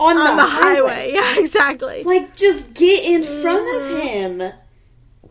[0.01, 1.11] on, on the, the highway.
[1.15, 2.03] Yeah, exactly.
[2.05, 3.43] Like, just get in mm-hmm.
[3.43, 4.53] front of him.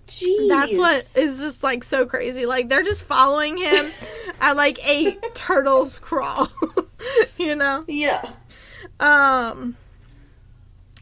[0.08, 0.50] Jeez.
[0.50, 2.46] That's what is just like so crazy.
[2.46, 3.92] Like they're just following him
[4.42, 6.50] at like a turtle's crawl,
[7.38, 7.84] you know?
[7.88, 8.22] Yeah.
[9.00, 9.78] Um.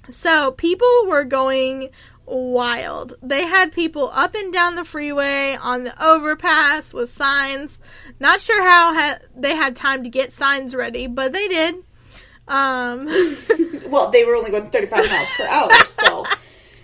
[0.10, 1.90] So people were going
[2.26, 3.14] wild.
[3.22, 7.80] They had people up and down the freeway on the overpass with signs.
[8.20, 11.76] Not sure how ha- they had time to get signs ready, but they did.
[12.48, 13.08] Um.
[13.92, 16.24] Well, they were only going 35 miles per hour, so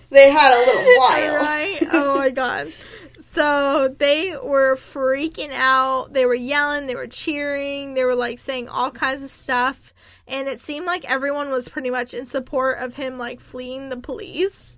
[0.10, 1.36] they had a little while.
[1.36, 1.80] Right?
[1.92, 2.74] Oh my god.
[3.20, 6.14] So they were freaking out.
[6.14, 9.94] They were yelling, they were cheering, they were like saying all kinds of stuff.
[10.28, 13.98] And it seemed like everyone was pretty much in support of him like fleeing the
[13.98, 14.78] police.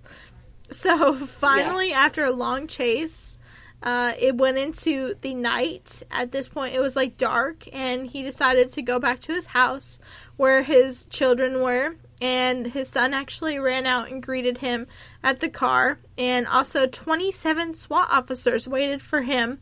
[0.70, 3.38] So finally, after a long chase,
[3.82, 6.02] uh, it went into the night.
[6.10, 9.46] At this point, it was like dark, and he decided to go back to his
[9.46, 9.98] house
[10.36, 11.96] where his children were.
[12.20, 14.86] And his son actually ran out and greeted him
[15.22, 15.98] at the car.
[16.16, 19.60] And also, 27 SWAT officers waited for him.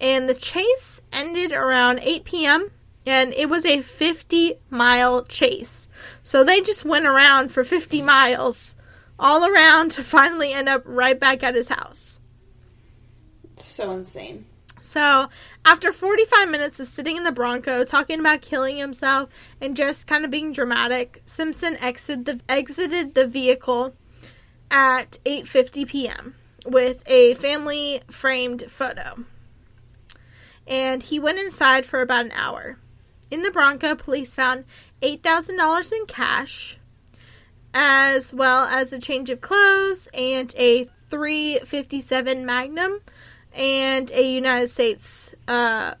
[0.00, 2.70] And the chase ended around 8 p.m.
[3.06, 5.88] And it was a 50 mile chase.
[6.22, 8.76] So they just went around for 50 miles
[9.18, 12.20] all around to finally end up right back at his house.
[13.56, 14.46] So insane.
[14.80, 15.28] So,
[15.64, 19.30] after 45 minutes of sitting in the Bronco, talking about killing himself,
[19.60, 23.94] and just kind of being dramatic, Simpson exit the, exited the vehicle
[24.72, 26.34] at 8:50 p.m.
[26.66, 29.24] with a family framed photo.
[30.66, 32.78] And he went inside for about an hour.
[33.30, 34.64] In the Bronco, police found
[35.02, 36.78] $8,000 in cash,
[37.74, 43.00] as well as a change of clothes and a 357 Magnum
[43.54, 45.94] and a United States uh,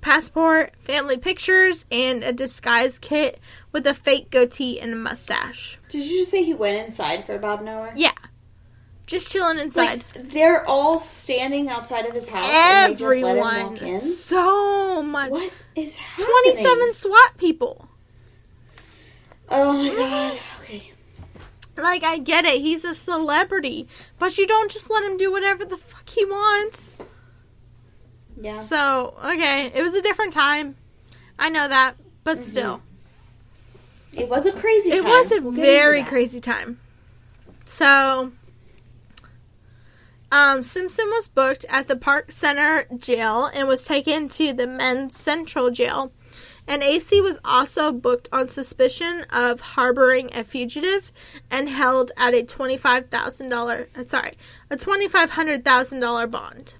[0.00, 3.40] passport, family pictures, and a disguise kit
[3.72, 5.78] with a fake goatee and a mustache.
[5.88, 7.92] Did you just say he went inside for about an hour?
[7.94, 8.12] Yeah.
[9.06, 10.04] Just chilling inside.
[10.14, 13.44] Like, they're all standing outside of his house and they just let him
[13.74, 14.00] Everyone.
[14.00, 15.30] So much.
[15.30, 16.62] What is happening?
[16.62, 17.88] 27 SWAT people.
[19.48, 20.32] Oh my god.
[20.32, 20.60] Mm.
[20.60, 20.92] Okay.
[21.78, 22.60] Like, I get it.
[22.60, 23.88] He's a celebrity.
[24.18, 26.98] But you don't just let him do whatever the fuck he wants.
[28.38, 28.58] Yeah.
[28.58, 29.72] So, okay.
[29.74, 30.76] It was a different time.
[31.38, 31.94] I know that.
[32.24, 32.50] But mm-hmm.
[32.50, 32.82] still.
[34.12, 34.98] It was a crazy time.
[34.98, 36.80] It was a We'll very crazy time.
[37.64, 38.32] So,
[40.30, 45.16] um, Simpson was booked at the Parker Center jail and was taken to the Men's
[45.16, 46.12] Central jail.
[46.66, 51.10] And AC was also booked on suspicion of harboring a fugitive
[51.50, 54.34] and held at a twenty-five thousand dollar sorry
[54.68, 56.74] a twenty-five hundred thousand dollar bond.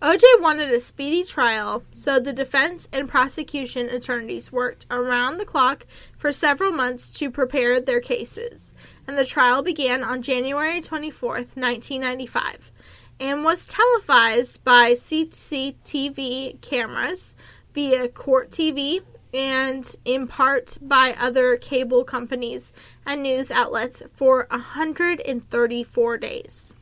[0.00, 5.86] OJ wanted a speedy trial, so the defense and prosecution attorneys worked around the clock
[6.24, 8.74] for several months to prepare their cases.
[9.06, 12.72] And the trial began on January 24th, 1995,
[13.20, 17.34] and was televised by CCTV cameras
[17.74, 19.02] via Court TV
[19.34, 22.72] and in part by other cable companies
[23.04, 26.74] and news outlets for 134 days.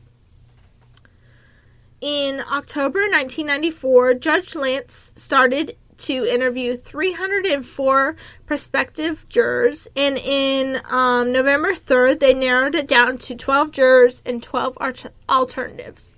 [1.99, 11.73] In October 1994, Judge Lance started to interview 304 prospective jurors, and in um, November
[11.73, 16.15] 3rd, they narrowed it down to 12 jurors and 12 art- alternatives.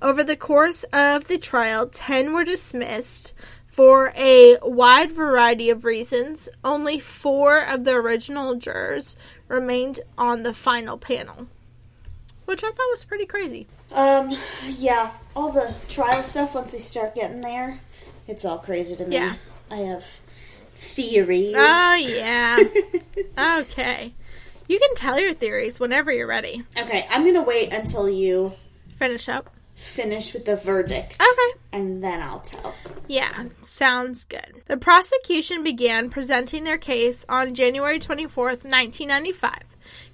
[0.00, 3.32] Over the course of the trial, 10 were dismissed
[3.66, 6.48] for a wide variety of reasons.
[6.64, 9.16] Only four of the original jurors
[9.48, 11.46] remained on the final panel,
[12.46, 13.66] which I thought was pretty crazy.
[13.92, 14.34] Um,
[14.78, 17.80] yeah, all the trial stuff, once we start getting there,
[18.28, 19.16] it's all crazy to me.
[19.16, 19.34] Yeah.
[19.70, 20.04] I have
[20.74, 21.54] theories.
[21.56, 22.58] Oh, yeah.
[23.60, 24.12] okay.
[24.68, 26.64] You can tell your theories whenever you're ready.
[26.78, 28.52] Okay, I'm gonna wait until you
[28.98, 29.50] Finish up.
[29.74, 31.14] finish with the verdict.
[31.20, 31.58] Okay.
[31.72, 32.74] And then I'll tell.
[33.06, 34.62] Yeah, sounds good.
[34.66, 39.52] The prosecution began presenting their case on January 24th, 1995.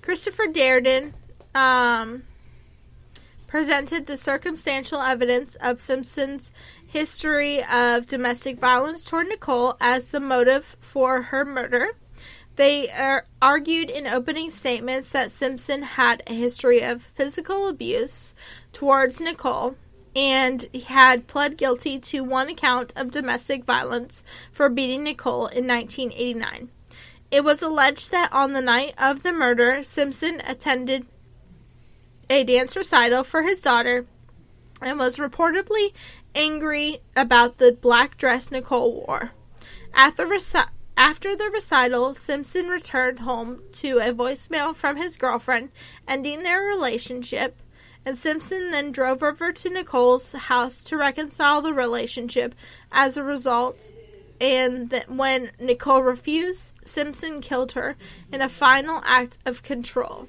[0.03, 1.13] Christopher Darden
[1.55, 2.25] um,
[3.47, 6.53] presented the circumstantial evidence of Simpson's
[6.93, 11.93] history of domestic violence toward Nicole as the motive for her murder.
[12.57, 12.93] They
[13.41, 18.35] argued in opening statements that Simpson had a history of physical abuse
[18.75, 19.77] towards Nicole
[20.15, 24.23] and had pled guilty to one account of domestic violence
[24.53, 26.69] for beating Nicole in 1989.
[27.31, 31.07] It was alleged that on the night of the murder, Simpson attended
[32.29, 34.05] a dance recital for his daughter
[34.83, 35.95] and was reportedly
[36.35, 39.33] angry about the black dress Nicole wore.
[39.95, 45.71] The reci- after the recital, Simpson returned home to a voicemail from his girlfriend,
[46.07, 47.61] ending their relationship.
[48.05, 52.55] And Simpson then drove over to Nicole's house to reconcile the relationship.
[52.91, 53.93] As a result,
[54.41, 57.97] and that when Nicole refused, Simpson killed her
[58.33, 60.29] in a final act of control.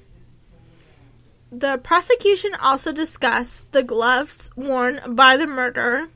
[1.56, 6.08] The prosecution also discussed the gloves worn by the murderer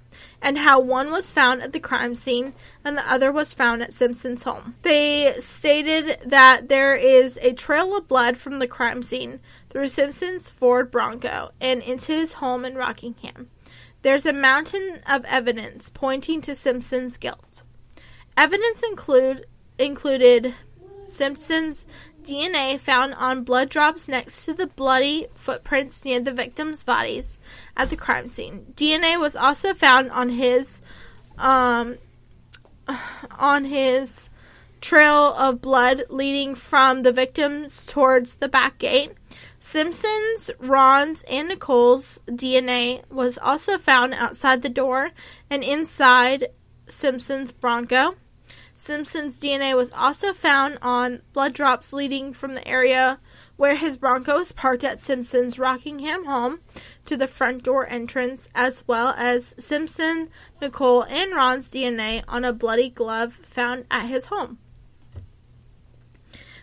[0.43, 3.93] and how one was found at the crime scene and the other was found at
[3.93, 4.75] Simpson's home.
[4.83, 9.39] They stated that there is a trail of blood from the crime scene
[9.71, 13.49] through Simpson's Ford Bronco and into his home in Rockingham.
[14.03, 17.63] There's a mountain of evidence pointing to Simpson's guilt.
[18.37, 19.47] Evidence include
[19.79, 20.55] included
[21.07, 21.87] Simpson's
[22.29, 27.39] DNA found on blood drops next to the bloody footprints near the victims' bodies
[27.77, 28.67] at the crime scene.
[28.77, 30.81] DNA was also found on his
[31.39, 31.97] um
[33.39, 34.31] on his
[34.81, 39.13] trail of blood leading from the victims towards the back gate.
[39.61, 45.11] Simpson's, Ron's, and Nicole's DNA was also found outside the door
[45.51, 46.49] and inside
[46.89, 48.15] Simpson's Bronco.
[48.81, 53.19] Simpson's DNA was also found on blood drops leading from the area
[53.57, 56.61] where his Bronco was parked at Simpson's Rockingham home
[57.05, 60.31] to the front door entrance, as well as Simpson,
[60.63, 64.59] Nicole, and Ron's DNA on a bloody glove found at his home.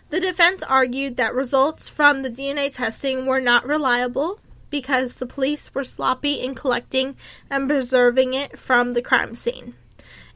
[0.08, 4.40] The defense argued that results from the DNA testing were not reliable
[4.70, 7.14] because the police were sloppy in collecting
[7.50, 9.74] and preserving it from the crime scene.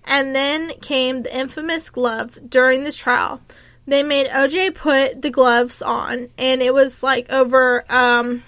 [0.05, 3.41] And then came the infamous glove during the trial.
[3.87, 8.43] They made OJ put the gloves on, and it was like over, um,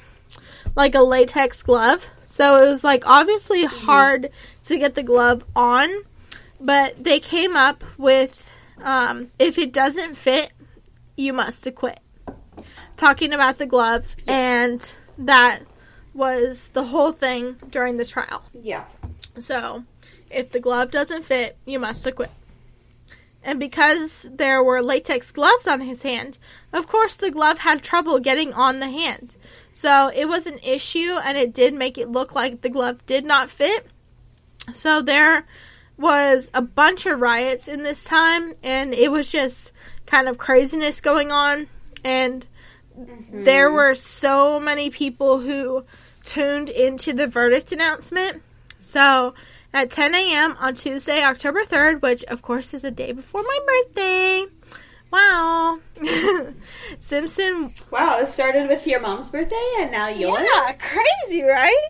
[0.76, 2.08] like a latex glove.
[2.26, 4.30] So it was like obviously hard
[4.64, 5.90] to get the glove on,
[6.60, 8.48] but they came up with,
[8.82, 10.52] um, if it doesn't fit,
[11.16, 12.00] you must acquit.
[12.96, 15.60] Talking about the glove, and that
[16.14, 18.44] was the whole thing during the trial.
[18.54, 18.84] Yeah.
[19.38, 19.84] So,
[20.32, 22.30] if the glove doesn't fit, you must acquit.
[23.44, 26.38] And because there were latex gloves on his hand,
[26.72, 29.36] of course the glove had trouble getting on the hand.
[29.72, 33.24] So it was an issue and it did make it look like the glove did
[33.24, 33.86] not fit.
[34.72, 35.44] So there
[35.96, 39.72] was a bunch of riots in this time and it was just
[40.06, 41.66] kind of craziness going on
[42.04, 42.46] and
[42.96, 43.42] mm-hmm.
[43.42, 45.84] there were so many people who
[46.24, 48.42] tuned into the verdict announcement.
[48.78, 49.34] So
[49.74, 50.56] at 10 a.m.
[50.58, 54.46] on Tuesday, October 3rd, which of course is a day before my birthday.
[55.10, 55.80] Wow.
[57.00, 57.74] Simpson.
[57.90, 60.40] Wow, it started with your mom's birthday and now yours?
[60.40, 61.88] Yeah, crazy, right?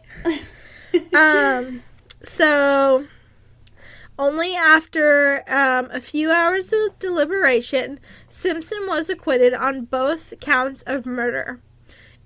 [1.14, 1.82] um,
[2.22, 3.06] so
[4.18, 11.06] only after um, a few hours of deliberation, Simpson was acquitted on both counts of
[11.06, 11.60] murder.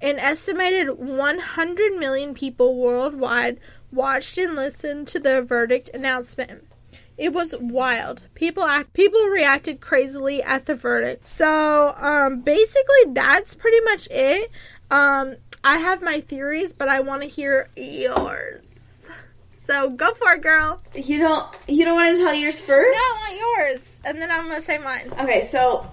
[0.01, 3.61] An estimated 100 million people worldwide
[3.97, 6.69] watched and listened to the verdict announcement.
[7.19, 8.21] It was wild.
[8.35, 11.27] People act people reacted crazily at the verdict.
[11.27, 14.51] So, um basically that's pretty much it.
[14.91, 19.09] Um I have my theories, but I want to hear yours.
[19.65, 20.81] So, go for it, girl.
[20.95, 22.97] You don't you don't want to tell yours first?
[22.97, 24.01] No, I want yours.
[24.05, 25.11] And then I'm to say mine.
[25.19, 25.91] Okay, so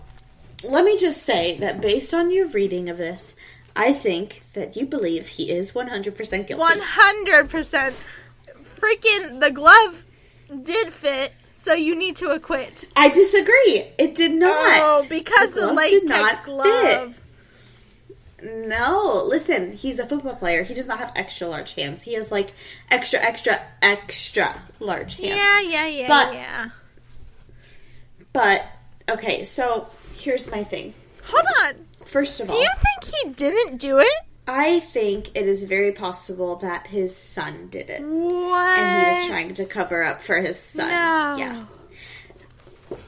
[0.63, 3.35] let me just say that based on your reading of this,
[3.75, 6.79] I think that you believe he is 100% guilty.
[6.79, 8.03] 100%.
[8.75, 10.05] Freaking the glove
[10.63, 12.87] did fit, so you need to acquit.
[12.95, 13.85] I disagree.
[13.97, 14.51] It did not.
[14.77, 17.15] Oh, because the, glove latex did not glove.
[17.15, 17.19] fit.
[18.67, 20.63] No, listen, he's a football player.
[20.63, 22.01] He does not have extra large hands.
[22.01, 22.51] He has like
[22.91, 25.37] extra, extra, extra large hands.
[25.37, 26.69] Yeah, yeah, yeah, But- yeah.
[28.33, 28.65] But,
[29.09, 30.93] okay, so here's my thing.
[31.25, 31.82] Hold on.
[32.13, 32.69] First of all, Do you
[33.01, 34.07] think he didn't do it?
[34.47, 38.03] I think it is very possible that his son did it.
[38.03, 38.79] What?
[38.79, 40.89] And he was trying to cover up for his son.
[40.89, 41.35] No.
[41.37, 41.65] Yeah.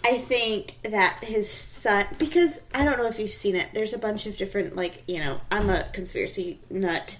[0.03, 3.99] I think that his son, because I don't know if you've seen it, there's a
[3.99, 7.15] bunch of different, like, you know, I'm a conspiracy nut,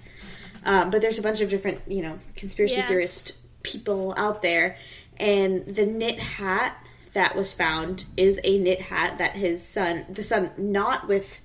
[0.64, 2.88] um, but there's a bunch of different, you know, conspiracy Yeah.
[2.88, 4.76] theorist people out there,
[5.20, 6.76] and the knit hat
[7.12, 11.40] that was found is a knit hat that his son, the son, not with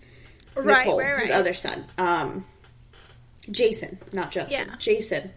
[0.56, 2.46] Right, Nicole, right, his other son, um,
[3.50, 4.76] Jason, not Justin, Yeah.
[4.78, 5.32] Jason,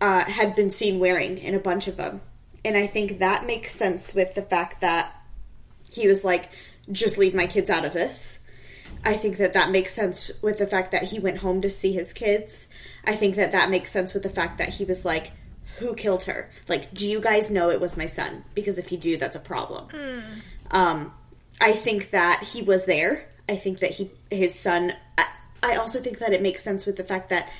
[0.00, 2.20] uh, had been seen wearing in a bunch of them.
[2.64, 5.12] And I think that makes sense with the fact that
[5.92, 6.48] he was like,
[6.92, 8.40] just leave my kids out of this.
[9.04, 11.92] I think that that makes sense with the fact that he went home to see
[11.92, 12.68] his kids.
[13.04, 15.32] I think that that makes sense with the fact that he was like,
[15.78, 16.50] who killed her?
[16.68, 18.44] Like, do you guys know it was my son?
[18.54, 19.88] Because if you do, that's a problem.
[20.70, 21.12] Um,
[21.60, 23.26] I think that he was there.
[23.50, 24.94] I think that he, his son.
[25.18, 25.26] I,
[25.62, 27.50] I also think that it makes sense with the fact that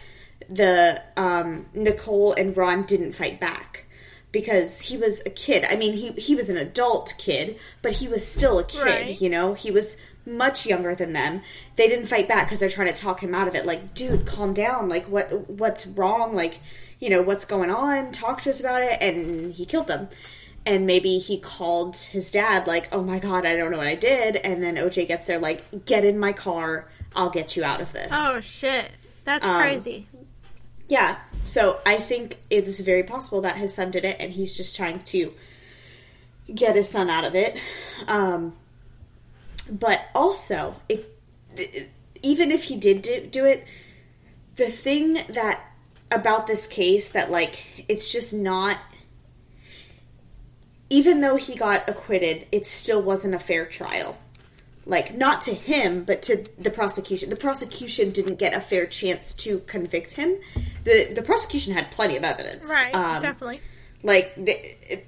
[0.48, 3.86] the um, Nicole and Ron didn't fight back
[4.32, 5.64] because he was a kid.
[5.68, 8.84] I mean, he he was an adult kid, but he was still a kid.
[8.84, 9.20] Right.
[9.20, 11.42] You know, he was much younger than them.
[11.74, 13.66] They didn't fight back because they're trying to talk him out of it.
[13.66, 14.88] Like, dude, calm down.
[14.88, 16.34] Like, what what's wrong?
[16.34, 16.60] Like,
[17.00, 18.12] you know, what's going on?
[18.12, 19.02] Talk to us about it.
[19.02, 20.08] And he killed them.
[20.66, 23.94] And maybe he called his dad, like, oh my god, I don't know what I
[23.94, 24.36] did.
[24.36, 26.88] And then OJ gets there, like, get in my car.
[27.16, 28.08] I'll get you out of this.
[28.12, 28.90] Oh shit.
[29.24, 30.06] That's Um, crazy.
[30.86, 34.76] Yeah, so I think it's very possible that his son did it, and he's just
[34.76, 35.32] trying to
[36.52, 37.56] get his son out of it.
[38.08, 38.54] Um,
[39.70, 41.06] but also, it,
[41.56, 41.88] it-
[42.22, 43.64] even if he did do, do it,
[44.56, 45.64] the thing that
[46.10, 48.76] about this case that like it's just not.
[50.90, 54.18] Even though he got acquitted, it still wasn't a fair trial.
[54.86, 57.30] Like not to him but to the prosecution.
[57.30, 60.36] The prosecution didn't get a fair chance to convict him.
[60.84, 62.68] The the prosecution had plenty of evidence.
[62.68, 62.94] Right.
[62.94, 63.60] Um, definitely.
[64.02, 64.56] like the,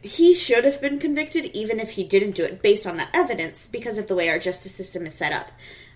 [0.03, 3.67] he should have been convicted even if he didn't do it based on that evidence
[3.67, 5.51] because of the way our justice system is set up.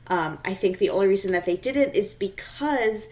[0.09, 3.09] Um, i think the only reason that they didn't is because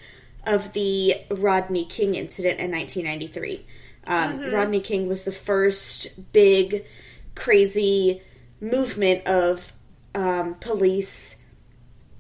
[0.47, 3.67] of the rodney king incident in 1993
[4.07, 4.53] um, Mhm.
[4.53, 6.85] rodney king was the first big
[7.35, 8.23] crazy
[8.61, 9.73] movement of
[10.15, 11.37] um, police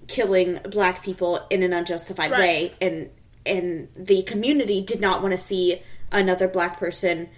[0.08, 2.40] killing black people in an unjustified Right.
[2.40, 3.10] way and
[3.46, 7.28] and the community did not want to see another black person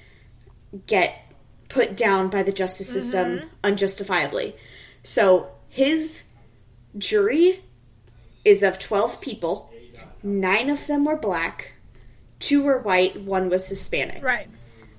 [0.86, 1.12] get
[1.68, 3.48] put down by the justice system Mhm.
[3.64, 4.56] unjustifiably
[5.02, 6.24] so his
[6.96, 7.62] jury
[8.44, 9.70] is of 12 people
[10.22, 11.72] nine of them were black
[12.40, 14.22] two were white one was hispanic.
[14.22, 14.48] Right.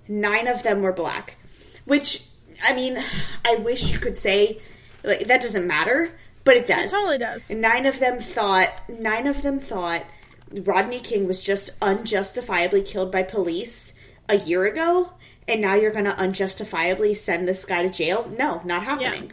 [0.08, 1.38] nine of them were black
[1.86, 2.26] which
[2.64, 2.98] i mean
[3.46, 4.60] i wish you could say
[5.04, 6.12] like that doesn't matter
[6.44, 6.94] but it does.
[6.94, 7.50] It totally does.
[7.50, 10.04] nine of them thought nine of them thought
[10.52, 15.12] rodney king was just unjustifiably killed by police a year ago
[15.48, 18.30] and now you're gonna unjustifiably send this guy to jail?
[18.38, 19.32] No not happening.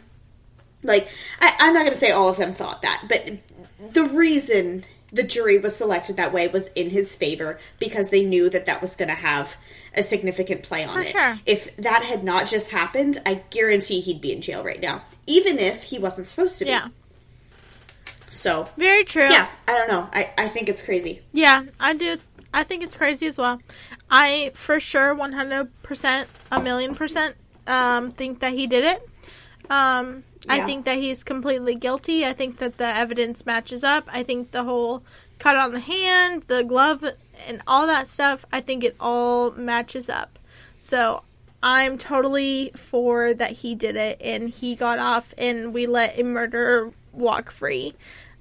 [0.83, 1.07] Like
[1.41, 3.25] I, i'm not gonna say all of them thought that but
[3.93, 4.85] the reason
[5.15, 8.81] the jury was selected that way was in his favor because they knew that that
[8.81, 9.55] was going to have
[9.93, 11.07] a significant play on For it.
[11.07, 11.39] sure.
[11.45, 15.57] If that had not just happened, I guarantee he'd be in jail right now, even
[15.57, 16.71] if he wasn't supposed to be.
[16.71, 16.89] Yeah.
[18.29, 19.23] So Very true.
[19.29, 20.09] yeah, I don't know.
[20.11, 21.21] I, I think it's crazy.
[21.31, 22.17] Yeah, I do.
[22.53, 23.61] I think it's crazy as well.
[24.09, 27.35] I for sure, one hundred percent, a million percent,
[27.67, 29.09] um, think that he did it.
[29.69, 32.25] Um, I think that he's completely guilty.
[32.25, 34.07] I think that the evidence matches up.
[34.11, 35.03] I think the whole
[35.39, 37.03] cut on the hand, the glove,
[37.47, 38.45] and all that stuff.
[38.51, 40.39] I think it all matches up.
[40.79, 41.23] So
[41.63, 46.23] I'm totally for that he did it and he got off and we let a
[46.23, 47.95] murderer walk free.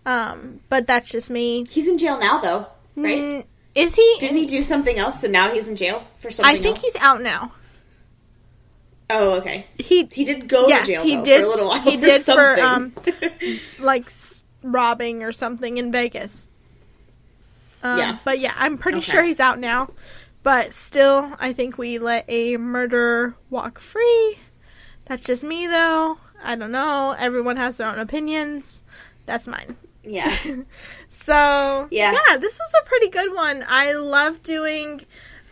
[0.06, 1.64] Um, but that's just me.
[1.70, 3.18] He's in jail now, though, right?
[3.18, 3.44] Mm,
[3.74, 4.16] is he?
[4.20, 6.84] Didn't he do something else, and now he's in jail for something I think else?
[6.84, 7.52] he's out now.
[9.10, 9.66] Oh, okay.
[9.78, 11.40] He he did go yes, to jail he though, did.
[11.40, 11.80] for a little while.
[11.80, 12.92] he for did for um,
[13.78, 14.08] like
[14.62, 16.50] robbing or something in Vegas.
[17.82, 18.18] Um, Yeah.
[18.24, 19.12] but yeah, I'm pretty Okay.
[19.12, 19.90] sure he's out now.
[20.42, 24.38] But still, I think we let a murderer walk free.
[25.06, 26.18] That's just me, though.
[26.42, 27.14] I don't know.
[27.18, 28.82] Everyone has their own opinions.
[29.26, 29.76] That's mine.
[30.02, 30.36] yeah.
[31.08, 32.12] So Yeah.
[32.12, 33.64] yeah, this was a pretty good one.
[33.68, 35.02] I love doing.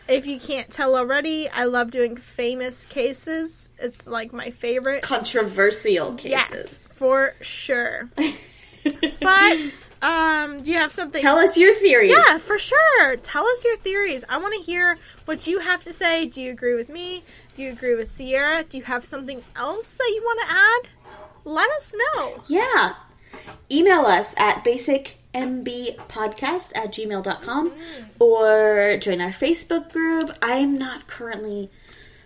[0.07, 3.69] If you can't tell already, I love doing famous cases.
[3.79, 5.01] It's like my favorite.
[5.01, 6.31] Controversial cases.
[6.31, 8.09] Yes, for sure.
[9.21, 11.21] but um, do you have something?
[11.21, 12.11] Tell us your theories.
[12.11, 13.15] Yeah, for sure.
[13.17, 14.25] Tell us your theories.
[14.27, 16.25] I want to hear what you have to say.
[16.25, 17.23] Do you agree with me?
[17.55, 18.63] Do you agree with Sierra?
[18.63, 20.89] Do you have something else that you want to add?
[21.45, 22.43] Let us know.
[22.47, 22.95] Yeah.
[23.71, 24.63] Email us at
[25.33, 27.73] basicmbpodcast at gmail.com
[28.19, 30.31] or join our Facebook group.
[30.41, 31.71] I'm not currently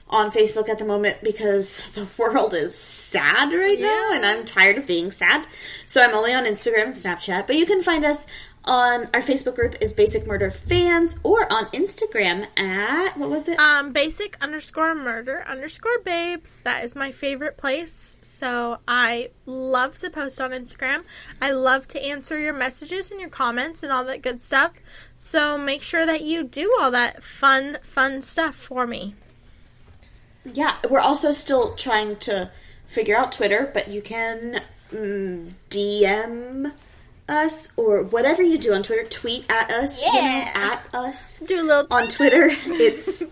[0.09, 4.77] on Facebook at the moment because the world is sad right now and I'm tired
[4.77, 5.45] of being sad.
[5.85, 7.47] So I'm only on Instagram and Snapchat.
[7.47, 8.27] But you can find us
[8.68, 13.57] on our Facebook group is Basic Murder Fans or on Instagram at what was it?
[13.59, 16.61] Um, basic underscore murder underscore babes.
[16.61, 18.18] That is my favorite place.
[18.22, 21.03] So I love to post on Instagram.
[21.41, 24.74] I love to answer your messages and your comments and all that good stuff.
[25.18, 29.15] So make sure that you do all that fun, fun stuff for me.
[30.43, 32.51] Yeah, we're also still trying to
[32.86, 34.61] figure out Twitter, but you can
[34.91, 36.74] mm, DM
[37.30, 39.03] us or whatever you do on Twitter.
[39.03, 40.01] Tweet at us.
[40.01, 40.51] you know, Yeah.
[40.55, 42.49] at us Do a little on Twitter.
[42.67, 43.23] It's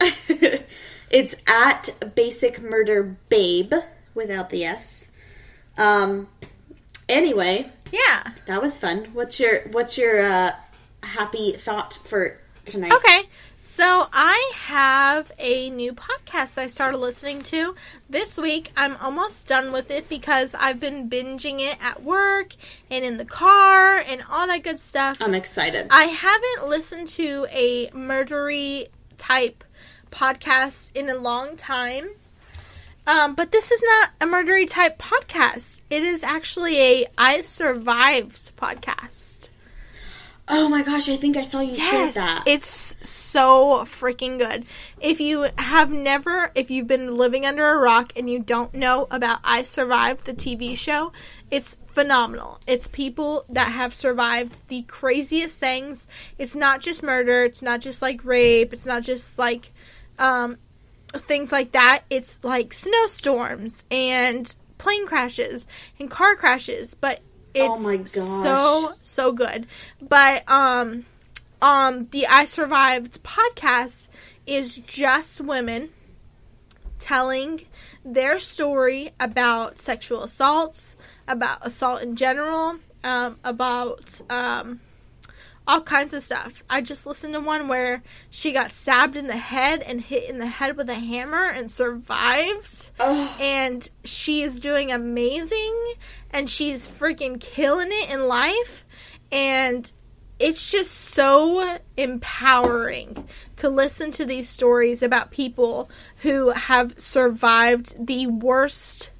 [1.10, 3.72] it's at Basic Murder Babe
[4.14, 5.12] without the S.
[5.76, 6.28] Um.
[7.08, 8.32] Anyway, Yeah.
[8.46, 9.06] that was fun.
[9.14, 10.50] What's your What's your uh,
[11.02, 12.38] happy thought for
[12.72, 12.92] tonight?
[12.92, 13.22] Okay.
[13.60, 17.76] So I have a new podcast I started listening to
[18.10, 18.72] this week.
[18.76, 22.54] I'm almost done with it because I've been binging it at work
[22.90, 25.18] and in the car and all that good stuff.
[25.20, 25.86] I'm excited.
[25.90, 29.62] I haven't listened to a murdery type
[30.10, 32.08] podcast in a long time.
[33.06, 35.80] Um, but this is not a murdery type podcast.
[35.88, 39.48] It is actually a I survived podcast.
[40.48, 41.08] Oh my gosh!
[41.08, 42.44] I think I saw you share Yes, that.
[42.46, 44.64] it's so freaking good.
[45.00, 49.06] If you have never, if you've been living under a rock and you don't know
[49.10, 51.12] about I Survived, the TV show,
[51.50, 52.60] it's phenomenal.
[52.66, 56.06] It's people that have survived the craziest things.
[56.38, 59.72] It's not just murder, it's not just like rape, it's not just like
[60.18, 60.56] um,
[61.14, 62.04] things like that.
[62.10, 65.66] It's like snowstorms and plane crashes
[65.98, 67.20] and car crashes, but
[67.54, 68.42] it's Oh my gosh.
[68.42, 69.66] so so good.
[70.06, 71.06] But um
[71.60, 74.08] um the I Survived podcast
[74.46, 75.90] is just women
[76.98, 77.62] telling
[78.04, 80.96] their story about sexual assaults,
[81.26, 84.80] about assault in general, um, about um,
[85.68, 86.64] all kinds of stuff.
[86.68, 90.38] I just listened to one where she got stabbed in the head and hit in
[90.38, 92.90] the head with a hammer and survived.
[93.38, 95.92] And she is doing amazing
[96.30, 98.86] and she's freaking killing it in life.
[99.30, 99.92] And
[100.38, 108.26] it's just so empowering to listen to these stories about people who have survived the
[108.26, 109.10] worst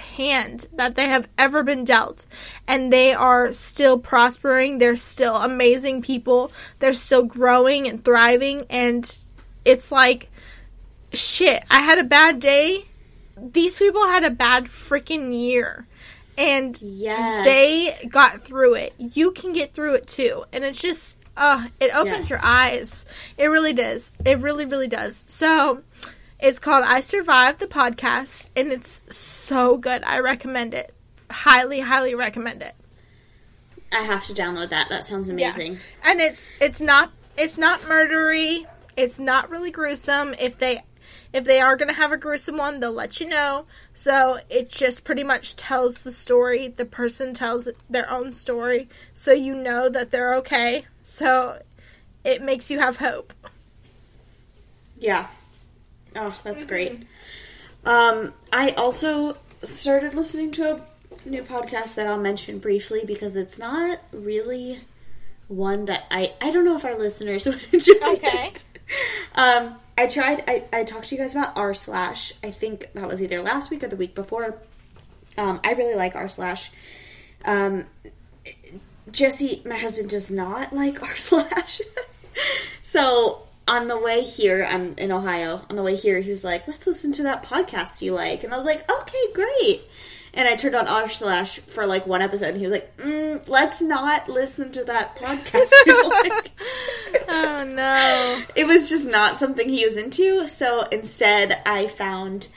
[0.00, 2.26] hand that they have ever been dealt.
[2.66, 4.78] And they are still prospering.
[4.78, 6.50] They're still amazing people.
[6.78, 8.66] They're still growing and thriving.
[8.70, 9.16] And
[9.64, 10.30] it's like
[11.12, 12.84] shit i had a bad day.
[13.36, 15.86] These people had a bad freaking year.
[16.38, 17.44] And Yes.
[17.44, 18.94] they got through it.
[18.98, 20.44] You can get through it too.
[20.52, 22.30] And it's just uh it opens Yes.
[22.30, 23.06] your eyes.
[23.38, 24.12] It really does.
[24.24, 25.24] It really really does.
[25.26, 25.82] So
[26.42, 30.02] it's called I Survived the podcast, and it's so good.
[30.04, 30.94] I recommend it.
[31.30, 32.74] Highly, highly recommend it.
[33.92, 34.88] I have to download that.
[34.88, 35.78] That sounds amazing.
[36.04, 38.66] And it's it's not it's not murdery.
[38.96, 40.34] It's not really gruesome.
[40.34, 40.82] If they
[41.32, 43.66] if they are gonna have a gruesome one, they'll let you know.
[43.94, 46.68] So it just pretty much tells the story.
[46.68, 50.86] The person tells their own story, so you know that they're okay.
[51.02, 51.62] So
[52.24, 53.32] it makes you have hope.
[54.98, 55.28] Yeah.
[56.16, 57.06] Oh, that's great.
[57.84, 63.58] Um, I also started listening to a new podcast that I'll mention briefly because it's
[63.58, 64.80] not really
[65.48, 67.94] one that I I don't know if our listeners would enjoy.
[68.02, 68.48] Okay.
[68.48, 68.64] It.
[69.34, 70.44] Um, I tried.
[70.48, 72.32] I I talked to you guys about r slash.
[72.42, 74.58] I think that was either last week or the week before.
[75.36, 76.70] Um, I really like r slash.
[77.44, 77.84] Um,
[79.10, 81.80] Jesse, my husband, does not like r slash,
[82.82, 85.64] so on the way here, I'm in Ohio.
[85.70, 88.52] On the way here, he was like, "Let's listen to that podcast you like," and
[88.52, 89.82] I was like, "Okay, great."
[90.34, 93.48] And I turned on r slash for like one episode, and he was like, mm,
[93.48, 96.50] "Let's not listen to that podcast." you like.
[97.28, 98.42] Oh no.
[98.56, 100.48] it was just not something he was into.
[100.48, 102.48] So instead, I found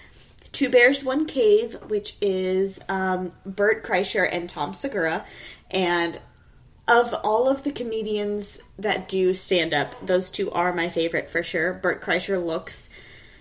[0.52, 5.24] Two Bears, One Cave, which is um, Bert Kreischer and Tom Segura.
[5.70, 6.20] And
[6.88, 11.44] of all of the comedians that do stand up, those two are my favorite for
[11.44, 11.74] sure.
[11.74, 12.90] Bert Kreischer looks.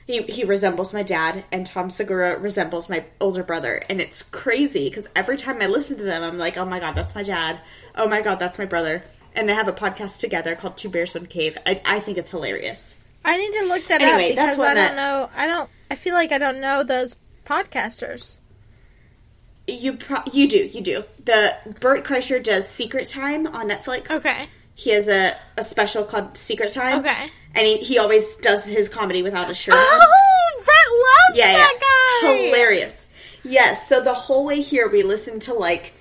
[0.07, 3.83] He, he resembles my dad, and Tom Segura resembles my older brother.
[3.89, 6.95] And it's crazy because every time I listen to them, I'm like, oh my god,
[6.95, 7.61] that's my dad.
[7.95, 9.05] Oh my god, that's my brother.
[9.35, 11.57] And they have a podcast together called Two Bears, One Cave.
[11.65, 12.97] I, I think it's hilarious.
[13.25, 15.31] I need to look that Anyway, up because I don't that- know.
[15.37, 15.71] I don't.
[15.91, 17.17] I feel like I don't know those
[17.47, 18.39] podcasters.
[19.69, 21.05] You pro- you do you do.
[21.25, 24.11] The Bert Kreischer does Secret Time on Netflix.
[24.11, 24.49] Okay.
[24.75, 27.01] He has a, a special called Secret Time.
[27.01, 27.31] Okay.
[27.55, 29.81] And he, he always does his comedy without a shirt on.
[29.81, 31.73] Oh, Brett loves Yeah, that
[32.23, 32.29] yeah.
[32.31, 32.43] guy.
[32.47, 33.07] Hilarious.
[33.45, 35.93] Yes, so the whole way here we listened to like,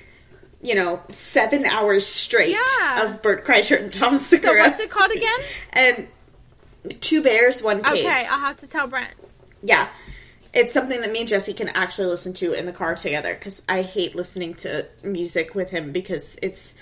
[0.62, 3.06] you know, seven hours straight Yeah.
[3.06, 4.64] of Bert Kreischer and Tom Segura.
[4.64, 5.40] So what's it called again?
[5.74, 6.08] and
[7.02, 8.06] two bears, one cave.
[8.06, 9.12] Okay, I'll have to tell Brent.
[9.64, 9.88] Yeah.
[10.54, 13.64] It's something that me and Jesse can actually listen to in the car together because
[13.70, 16.76] I hate listening to music with him because it's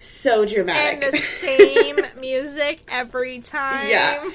[0.00, 1.04] so dramatic.
[1.04, 3.88] And the same music every time.
[3.88, 4.28] Yeah.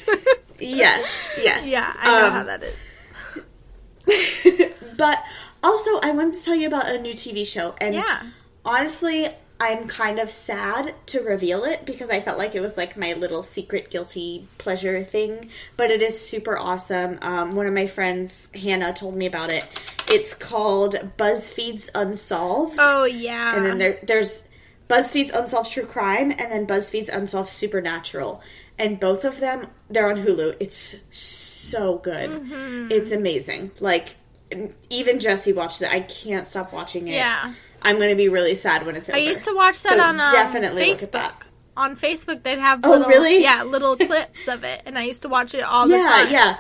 [0.60, 1.66] yes, yes.
[1.68, 2.76] Yeah, I know Um, how that is.
[4.98, 5.22] But
[5.62, 7.76] also, I wanted to tell you about a new TV show.
[7.80, 8.22] And Yeah.
[8.66, 9.28] honestly,
[9.60, 13.14] I'm kind of sad to reveal it because I felt like it was like my
[13.14, 15.50] little secret guilty pleasure thing.
[15.76, 17.18] But it is super awesome.
[17.22, 19.68] Um, one of my friends, Hannah, told me about it.
[20.10, 22.78] It's called BuzzFeed's Unsolved.
[22.80, 23.56] Oh yeah.
[23.56, 24.48] And then there, there's
[24.90, 28.42] BuzzFeed's Unsolved True Crime and then BuzzFeed's Unsolved Supernatural.
[28.80, 30.56] And both of them, they're on Hulu.
[30.60, 30.78] It's
[31.18, 32.30] so good.
[32.30, 32.92] Mhm.
[32.92, 33.72] It's amazing.
[33.80, 34.10] Like,
[34.90, 35.92] even Jesse watches it.
[35.92, 37.16] I can't stop watching it.
[37.16, 37.54] Yeah.
[37.82, 39.18] I'm going to be really sad when it's over.
[39.18, 41.04] I used to watch that So on um, definitely look Facebook.
[41.04, 41.44] at that.
[41.78, 43.42] On Facebook, they'd have Oh, little, really?
[43.44, 46.32] yeah, little clips of it, and I used to watch it all the yeah, time.
[46.32, 46.58] yeah.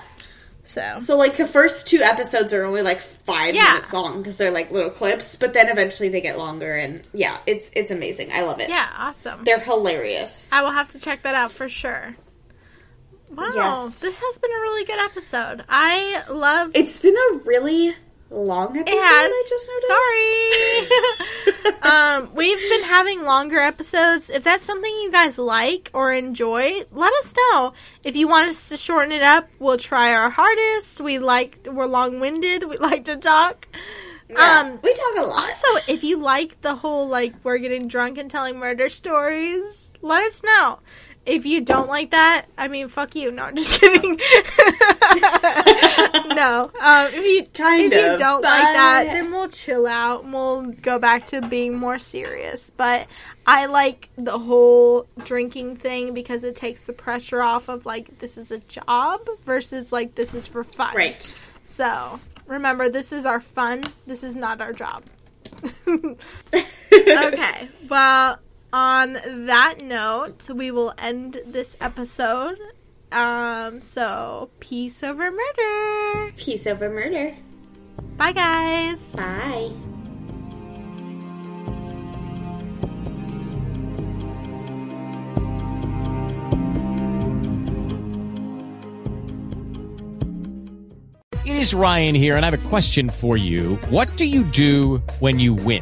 [0.63, 3.74] So, So like the first two episodes are only like five Yeah.
[3.76, 7.38] minutes long because they're like little clips, but then eventually they get longer and yeah,
[7.47, 8.34] it's it's amazing.
[8.34, 8.68] I love it.
[8.70, 9.45] yeah, awesome.
[9.45, 10.51] They're hilarious.
[10.51, 12.15] I will have to check that out for sure.
[13.30, 13.99] Wow, Yes.
[14.01, 15.63] this has been a really good episode.
[15.70, 16.72] I love.
[16.76, 17.95] It's been a really
[18.30, 18.95] long episode.
[18.95, 19.32] It has.
[19.32, 19.88] I just noticed.
[19.88, 21.73] Sorry.
[21.82, 24.30] um, we've been having longer episodes.
[24.30, 27.73] If that's something you guys like or enjoy, let us know.
[28.03, 31.01] If you want us to shorten it up, we'll try our hardest.
[31.01, 32.63] We like we're long winded.
[32.63, 33.67] We like to talk.
[34.30, 35.38] Yeah, um, we talk a lot.
[35.39, 40.23] Also, if you like the whole like we're getting drunk and telling murder stories, let
[40.23, 40.80] us know.
[41.28, 43.32] If you don't like that, I mean, fuck you.
[43.32, 44.17] No, I'm just kidding.
[46.34, 50.23] no, um, if you Kind if you of, don't like that, then we'll chill out.
[50.23, 52.69] and We'll go back to being more serious.
[52.69, 53.07] But
[53.45, 58.38] I like the whole drinking thing because it takes the pressure off of like this
[58.38, 60.95] is a job versus like this is for fun.
[60.95, 61.38] Right.
[61.65, 63.84] So remember, this is our fun.
[64.05, 65.03] This is not our job.
[65.88, 67.69] okay.
[67.89, 68.39] Well,
[68.74, 69.13] on
[69.45, 72.59] that note, we will end this episode.
[73.11, 73.82] Um.
[73.82, 76.32] So peace over murder.
[76.36, 77.36] Peace over murder.
[78.18, 79.15] Bye, guys.
[79.15, 79.72] Bye.
[91.45, 93.76] It is Ryan here, and I have a question for you.
[93.89, 95.82] What do you do when you win?